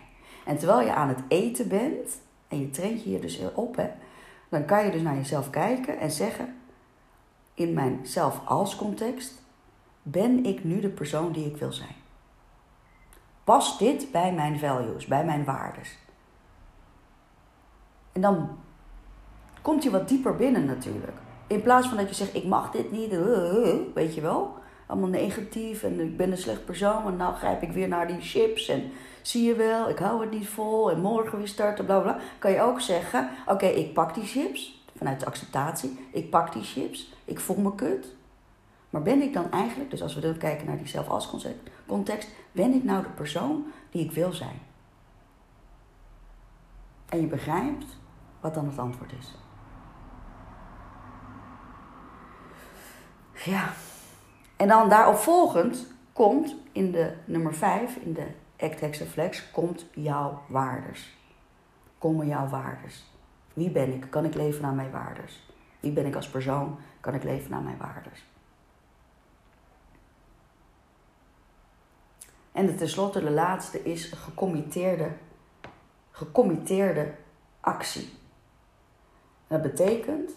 En 0.46 0.58
terwijl 0.58 0.82
je 0.82 0.94
aan 0.94 1.08
het 1.08 1.20
eten 1.28 1.68
bent, 1.68 2.22
en 2.48 2.60
je 2.60 2.70
traint 2.70 3.04
je 3.04 3.10
hier 3.10 3.22
dus 3.22 3.42
op, 3.54 3.76
hè, 3.76 3.90
dan 4.50 4.66
kan 4.66 4.86
je 4.86 4.92
dus 4.92 5.02
naar 5.02 5.16
jezelf 5.16 5.50
kijken 5.50 6.00
en 6.00 6.12
zeggen: 6.12 6.59
in 7.60 7.74
mijn 7.74 8.00
zelf 8.04 8.42
als 8.46 8.76
context, 8.76 9.42
ben 10.04 10.46
ik 10.46 10.64
nu 10.64 10.80
de 10.80 10.90
persoon 10.90 11.32
die 11.32 11.46
ik 11.46 11.58
wil 11.58 11.74
zijn? 11.74 11.96
Past 13.44 13.80
dit 13.80 14.12
bij 14.12 14.34
mijn 14.34 14.60
values, 14.60 15.06
bij 15.06 15.26
mijn 15.26 15.44
waardes? 15.44 15.98
En 18.12 18.22
dan 18.22 18.50
komt 19.62 19.84
hij 19.84 19.92
wat 19.92 20.08
dieper 20.08 20.36
binnen 20.36 20.66
natuurlijk. 20.66 21.18
In 21.48 21.62
plaats 21.62 21.88
van 21.88 21.98
dat 21.98 22.10
je 22.10 22.16
zegt, 22.16 22.36
ik 22.36 22.46
mag 22.46 22.72
dit 22.72 22.92
niet, 22.92 23.10
weet 23.94 24.16
je 24.16 24.22
wel. 24.22 24.58
allemaal 24.86 25.10
negatief 25.10 25.84
en 25.84 26.00
ik 26.00 26.18
ben 26.18 26.32
een 26.32 26.38
slecht 26.38 26.66
persoon. 26.66 27.06
En 27.06 27.18
nou 27.18 27.36
grijp 27.36 27.62
ik 27.62 27.72
weer 27.72 27.88
naar 27.88 28.08
die 28.08 28.22
chips 28.22 28.68
en 28.68 28.92
zie 29.22 29.44
je 29.48 29.56
wel, 29.56 29.90
ik 29.90 29.98
hou 29.98 30.22
het 30.22 30.32
niet 30.32 30.48
vol 30.48 30.92
en 30.92 31.02
morgen 31.02 31.38
weer 31.38 31.48
starten, 31.48 31.86
bla 31.86 32.00
bla. 32.00 32.20
Kan 32.40 32.52
je 32.52 32.62
ook 32.62 32.82
zeggen, 32.82 33.30
oké, 33.48 33.66
ik 33.66 33.94
pak 33.94 34.14
die 34.14 34.26
chips 34.26 34.79
vanuit 35.00 35.20
de 35.20 35.26
acceptatie. 35.26 36.08
Ik 36.12 36.30
pak 36.30 36.54
die 36.54 36.64
chips, 36.64 37.14
ik 37.26 37.40
voel 37.40 37.58
me 37.58 37.76
kut. 37.76 38.16
Maar 38.90 39.02
ben 39.02 39.22
ik 39.22 39.34
dan 39.34 39.52
eigenlijk, 39.52 39.90
dus 39.90 40.02
als 40.02 40.16
we 40.16 40.22
dan 40.22 40.38
kijken 40.38 40.66
naar 40.66 40.78
die 40.78 40.88
zelf 40.88 41.32
context, 41.88 42.30
ben 42.52 42.74
ik 42.74 42.84
nou 42.84 43.04
de 43.04 43.10
persoon 43.10 43.66
die 43.92 44.06
ik 44.06 44.12
wil 44.12 44.32
zijn? 44.32 44.60
En 47.10 47.22
je 47.22 47.28
begrijpt 47.28 47.86
wat 48.40 48.54
dan 48.54 48.66
het 48.66 48.80
antwoord 48.80 49.12
is. 49.20 49.36
Ja. 53.44 53.74
En 54.56 54.68
dan 54.68 54.90
daarop 54.90 55.16
volgend 55.16 55.88
komt 56.14 56.56
in 56.72 56.92
de 56.92 57.14
nummer 57.26 57.54
5, 57.54 57.96
in 57.96 58.14
de 58.14 58.28
Act 58.58 58.80
Hexaflex, 58.80 59.52
komt 59.52 59.86
jouw 59.94 60.42
waardes. 60.48 61.18
Komen 61.98 62.28
jouw 62.28 62.48
waardes. 62.48 63.06
Wie 63.54 63.70
ben 63.70 63.94
ik? 63.94 64.10
Kan 64.10 64.26
ik 64.26 64.34
leven 64.34 64.62
naar 64.62 64.74
mijn 64.74 64.92
waardes? 64.92 65.50
Wie 65.80 65.92
ben 65.92 66.06
ik 66.06 66.16
als 66.16 66.30
persoon? 66.30 66.80
Kan 67.00 67.14
ik 67.14 67.24
leven 67.24 67.52
naar 67.52 67.62
mijn 67.62 67.78
waardes? 67.78 68.26
En 72.52 72.78
tenslotte, 72.78 73.20
de 73.20 73.32
laatste 73.32 73.84
is 73.84 74.12
gecommitteerde, 74.12 75.12
gecommitteerde 76.12 77.14
actie. 77.60 78.18
dat 79.48 79.62
betekent 79.62 80.32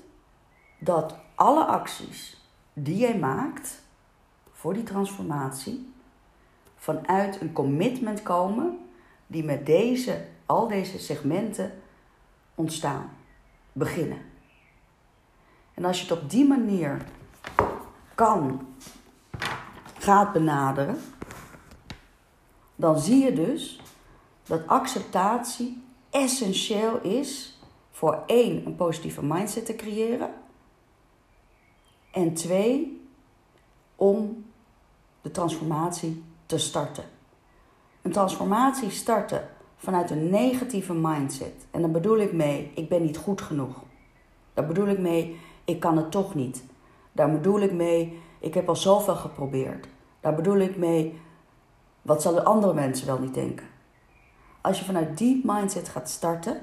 dat 0.78 1.16
alle 1.34 1.64
acties 1.64 2.40
die 2.72 2.96
jij 2.96 3.18
maakt 3.18 3.82
voor 4.52 4.74
die 4.74 4.82
transformatie 4.82 5.92
vanuit 6.76 7.40
een 7.40 7.52
commitment 7.52 8.22
komen 8.22 8.78
die 9.26 9.44
met 9.44 9.66
deze, 9.66 10.24
al 10.46 10.68
deze 10.68 10.98
segmenten 10.98 11.81
ontstaan, 12.62 13.10
beginnen. 13.72 14.18
En 15.74 15.84
als 15.84 16.00
je 16.00 16.08
het 16.08 16.22
op 16.22 16.30
die 16.30 16.46
manier 16.46 17.04
kan, 18.14 18.66
gaat 19.98 20.32
benaderen, 20.32 20.98
dan 22.76 22.98
zie 22.98 23.24
je 23.24 23.32
dus 23.32 23.80
dat 24.46 24.66
acceptatie 24.66 25.84
essentieel 26.10 27.00
is 27.00 27.58
voor 27.90 28.22
één, 28.26 28.66
een 28.66 28.76
positieve 28.76 29.24
mindset 29.24 29.66
te 29.66 29.76
creëren. 29.76 30.30
En 32.12 32.34
twee, 32.34 33.06
om 33.96 34.44
de 35.20 35.30
transformatie 35.30 36.24
te 36.46 36.58
starten. 36.58 37.04
Een 38.02 38.12
transformatie 38.12 38.90
starten 38.90 39.48
vanuit 39.82 40.10
een 40.10 40.30
negatieve 40.30 40.94
mindset. 40.94 41.66
En 41.70 41.80
dan 41.80 41.92
bedoel 41.92 42.18
ik 42.18 42.32
mee, 42.32 42.70
ik 42.74 42.88
ben 42.88 43.02
niet 43.02 43.16
goed 43.16 43.40
genoeg. 43.40 43.82
Daar 44.54 44.66
bedoel 44.66 44.86
ik 44.86 44.98
mee, 44.98 45.40
ik 45.64 45.80
kan 45.80 45.96
het 45.96 46.10
toch 46.10 46.34
niet. 46.34 46.64
Daar 47.12 47.32
bedoel 47.32 47.60
ik 47.60 47.72
mee, 47.72 48.20
ik 48.38 48.54
heb 48.54 48.68
al 48.68 48.76
zoveel 48.76 49.14
geprobeerd. 49.14 49.88
Daar 50.20 50.34
bedoel 50.34 50.56
ik 50.56 50.76
mee, 50.76 51.20
wat 52.02 52.22
zullen 52.22 52.44
andere 52.44 52.74
mensen 52.74 53.06
wel 53.06 53.18
niet 53.18 53.34
denken? 53.34 53.66
Als 54.60 54.78
je 54.78 54.84
vanuit 54.84 55.18
die 55.18 55.40
mindset 55.44 55.88
gaat 55.88 56.10
starten, 56.10 56.60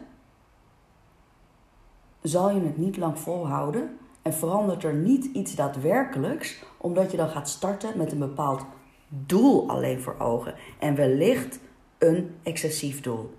zal 2.21 2.49
je 2.49 2.61
het 2.61 2.77
niet 2.77 2.97
lang 2.97 3.19
volhouden 3.19 3.97
en 4.21 4.33
verandert 4.33 4.83
er 4.83 4.93
niet 4.93 5.25
iets 5.25 5.55
daadwerkelijks, 5.55 6.63
omdat 6.77 7.11
je 7.11 7.17
dan 7.17 7.29
gaat 7.29 7.49
starten 7.49 7.97
met 7.97 8.11
een 8.11 8.19
bepaald 8.19 8.65
doel 9.07 9.69
alleen 9.69 10.01
voor 10.01 10.19
ogen 10.19 10.55
en 10.79 10.95
wellicht 10.95 11.59
een 11.99 12.39
excessief 12.43 13.01
doel. 13.01 13.33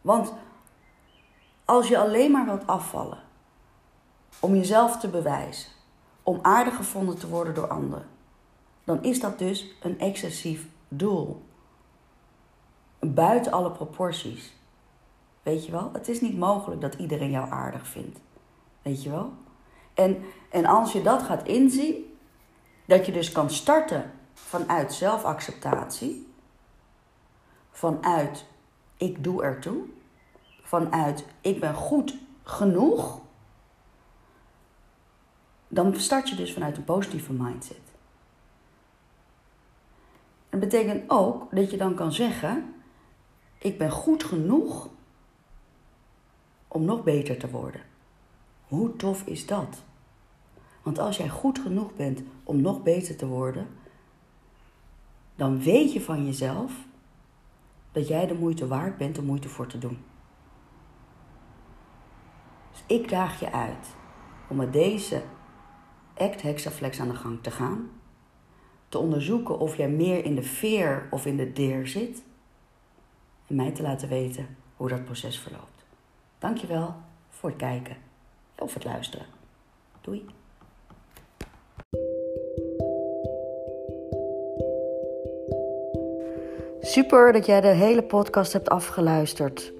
Want 0.00 0.32
als 1.64 1.88
je 1.88 1.98
alleen 1.98 2.30
maar 2.30 2.44
wilt 2.44 2.66
afvallen 2.66 3.18
om 4.40 4.54
jezelf 4.54 4.98
te 4.98 5.08
bewijzen, 5.08 5.70
om 6.22 6.38
aardig 6.42 6.76
gevonden 6.76 7.18
te 7.18 7.28
worden 7.28 7.54
door 7.54 7.68
anderen, 7.68 8.06
dan 8.84 9.02
is 9.02 9.20
dat 9.20 9.38
dus 9.38 9.74
een 9.82 9.98
excessief 9.98 10.66
doel. 10.88 11.42
Buiten 12.98 13.52
alle 13.52 13.70
proporties. 13.70 14.52
Weet 15.42 15.66
je 15.66 15.72
wel? 15.72 15.90
Het 15.92 16.08
is 16.08 16.20
niet 16.20 16.38
mogelijk 16.38 16.80
dat 16.80 16.94
iedereen 16.94 17.30
jou 17.30 17.50
aardig 17.50 17.86
vindt. 17.86 18.18
Weet 18.82 19.02
je 19.02 19.10
wel? 19.10 19.32
En, 19.94 20.24
en 20.50 20.66
als 20.66 20.92
je 20.92 21.02
dat 21.02 21.22
gaat 21.22 21.46
inzien, 21.46 22.16
dat 22.84 23.06
je 23.06 23.12
dus 23.12 23.32
kan 23.32 23.50
starten 23.50 24.10
vanuit 24.34 24.92
zelfacceptatie, 24.92 26.31
vanuit 27.72 28.46
ik 28.96 29.24
doe 29.24 29.42
ertoe, 29.42 29.84
vanuit 30.62 31.24
ik 31.40 31.60
ben 31.60 31.74
goed 31.74 32.14
genoeg, 32.42 33.20
dan 35.68 35.94
start 35.96 36.28
je 36.28 36.34
dus 36.34 36.52
vanuit 36.52 36.76
een 36.76 36.84
positieve 36.84 37.32
mindset. 37.32 37.80
Dat 40.48 40.60
betekent 40.60 41.10
ook 41.10 41.56
dat 41.56 41.70
je 41.70 41.76
dan 41.76 41.94
kan 41.94 42.12
zeggen: 42.12 42.74
Ik 43.58 43.78
ben 43.78 43.90
goed 43.90 44.24
genoeg 44.24 44.88
om 46.68 46.84
nog 46.84 47.02
beter 47.02 47.38
te 47.38 47.50
worden. 47.50 47.80
Hoe 48.68 48.96
tof 48.96 49.26
is 49.26 49.46
dat? 49.46 49.82
Want 50.82 50.98
als 50.98 51.16
jij 51.16 51.28
goed 51.28 51.58
genoeg 51.58 51.94
bent 51.96 52.22
om 52.44 52.60
nog 52.60 52.82
beter 52.82 53.16
te 53.16 53.26
worden, 53.26 53.68
dan 55.36 55.62
weet 55.62 55.92
je 55.92 56.00
van 56.00 56.26
jezelf 56.26 56.72
dat 57.92 58.08
jij 58.08 58.26
de 58.26 58.34
moeite 58.34 58.66
waard 58.66 58.96
bent 58.96 59.18
om 59.18 59.24
moeite 59.24 59.48
voor 59.48 59.66
te 59.66 59.78
doen. 59.78 60.04
Dus 62.70 62.82
ik 62.86 63.08
daag 63.08 63.40
je 63.40 63.52
uit 63.52 63.94
om 64.48 64.56
met 64.56 64.72
deze 64.72 65.22
Act 66.16 66.42
Hexaflex 66.42 67.00
aan 67.00 67.08
de 67.08 67.14
gang 67.14 67.42
te 67.42 67.50
gaan. 67.50 67.90
Te 68.88 68.98
onderzoeken 68.98 69.58
of 69.58 69.76
jij 69.76 69.88
meer 69.88 70.24
in 70.24 70.34
de 70.34 70.42
veer 70.42 71.08
of 71.10 71.26
in 71.26 71.36
de 71.36 71.52
deer 71.52 71.86
zit. 71.86 72.22
En 73.46 73.56
mij 73.56 73.72
te 73.72 73.82
laten 73.82 74.08
weten 74.08 74.56
hoe 74.76 74.88
dat 74.88 75.04
proces 75.04 75.38
verloopt. 75.38 75.84
Dankjewel 76.38 76.94
voor 77.28 77.48
het 77.48 77.58
kijken 77.58 77.96
of 78.58 78.74
het 78.74 78.84
luisteren. 78.84 79.26
Doei. 80.00 80.24
Super 86.92 87.32
dat 87.32 87.46
jij 87.46 87.60
de 87.60 87.68
hele 87.68 88.02
podcast 88.02 88.52
hebt 88.52 88.68
afgeluisterd. 88.68 89.72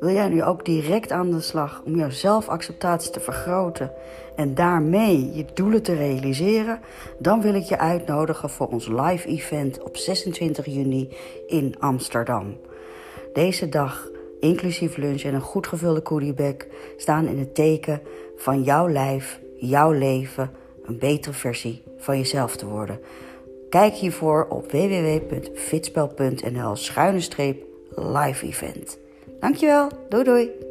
Wil 0.00 0.10
jij 0.10 0.28
nu 0.28 0.42
ook 0.42 0.64
direct 0.64 1.12
aan 1.12 1.30
de 1.30 1.40
slag 1.40 1.82
om 1.84 1.96
jouw 1.96 2.10
zelfacceptatie 2.10 3.10
te 3.10 3.20
vergroten 3.20 3.92
en 4.36 4.54
daarmee 4.54 5.34
je 5.34 5.44
doelen 5.54 5.82
te 5.82 5.94
realiseren? 5.94 6.80
Dan 7.18 7.40
wil 7.40 7.54
ik 7.54 7.62
je 7.62 7.78
uitnodigen 7.78 8.50
voor 8.50 8.66
ons 8.68 8.88
live 8.88 9.28
event 9.28 9.82
op 9.82 9.96
26 9.96 10.66
juni 10.66 11.08
in 11.46 11.74
Amsterdam. 11.78 12.56
Deze 13.32 13.68
dag, 13.68 14.08
inclusief 14.40 14.96
lunch 14.96 15.22
en 15.22 15.34
een 15.34 15.40
goed 15.40 15.66
gevulde 15.66 16.00
goodiebag, 16.04 16.54
staan 16.96 17.26
in 17.26 17.38
het 17.38 17.54
teken 17.54 18.00
van 18.36 18.62
jouw 18.62 18.88
lijf, 18.88 19.40
jouw 19.56 19.92
leven, 19.92 20.50
een 20.84 20.98
betere 20.98 21.34
versie 21.34 21.82
van 21.98 22.16
jezelf 22.16 22.56
te 22.56 22.66
worden. 22.66 23.00
Kijk 23.68 23.94
hiervoor 23.94 24.46
op 24.48 24.70
www.fitspel.nl 24.70 26.76
schuine 26.76 27.20
streep 27.20 27.64
live 27.94 28.46
event. 28.46 28.98
Dankjewel, 29.40 29.88
doei 30.08 30.24
doei! 30.24 30.65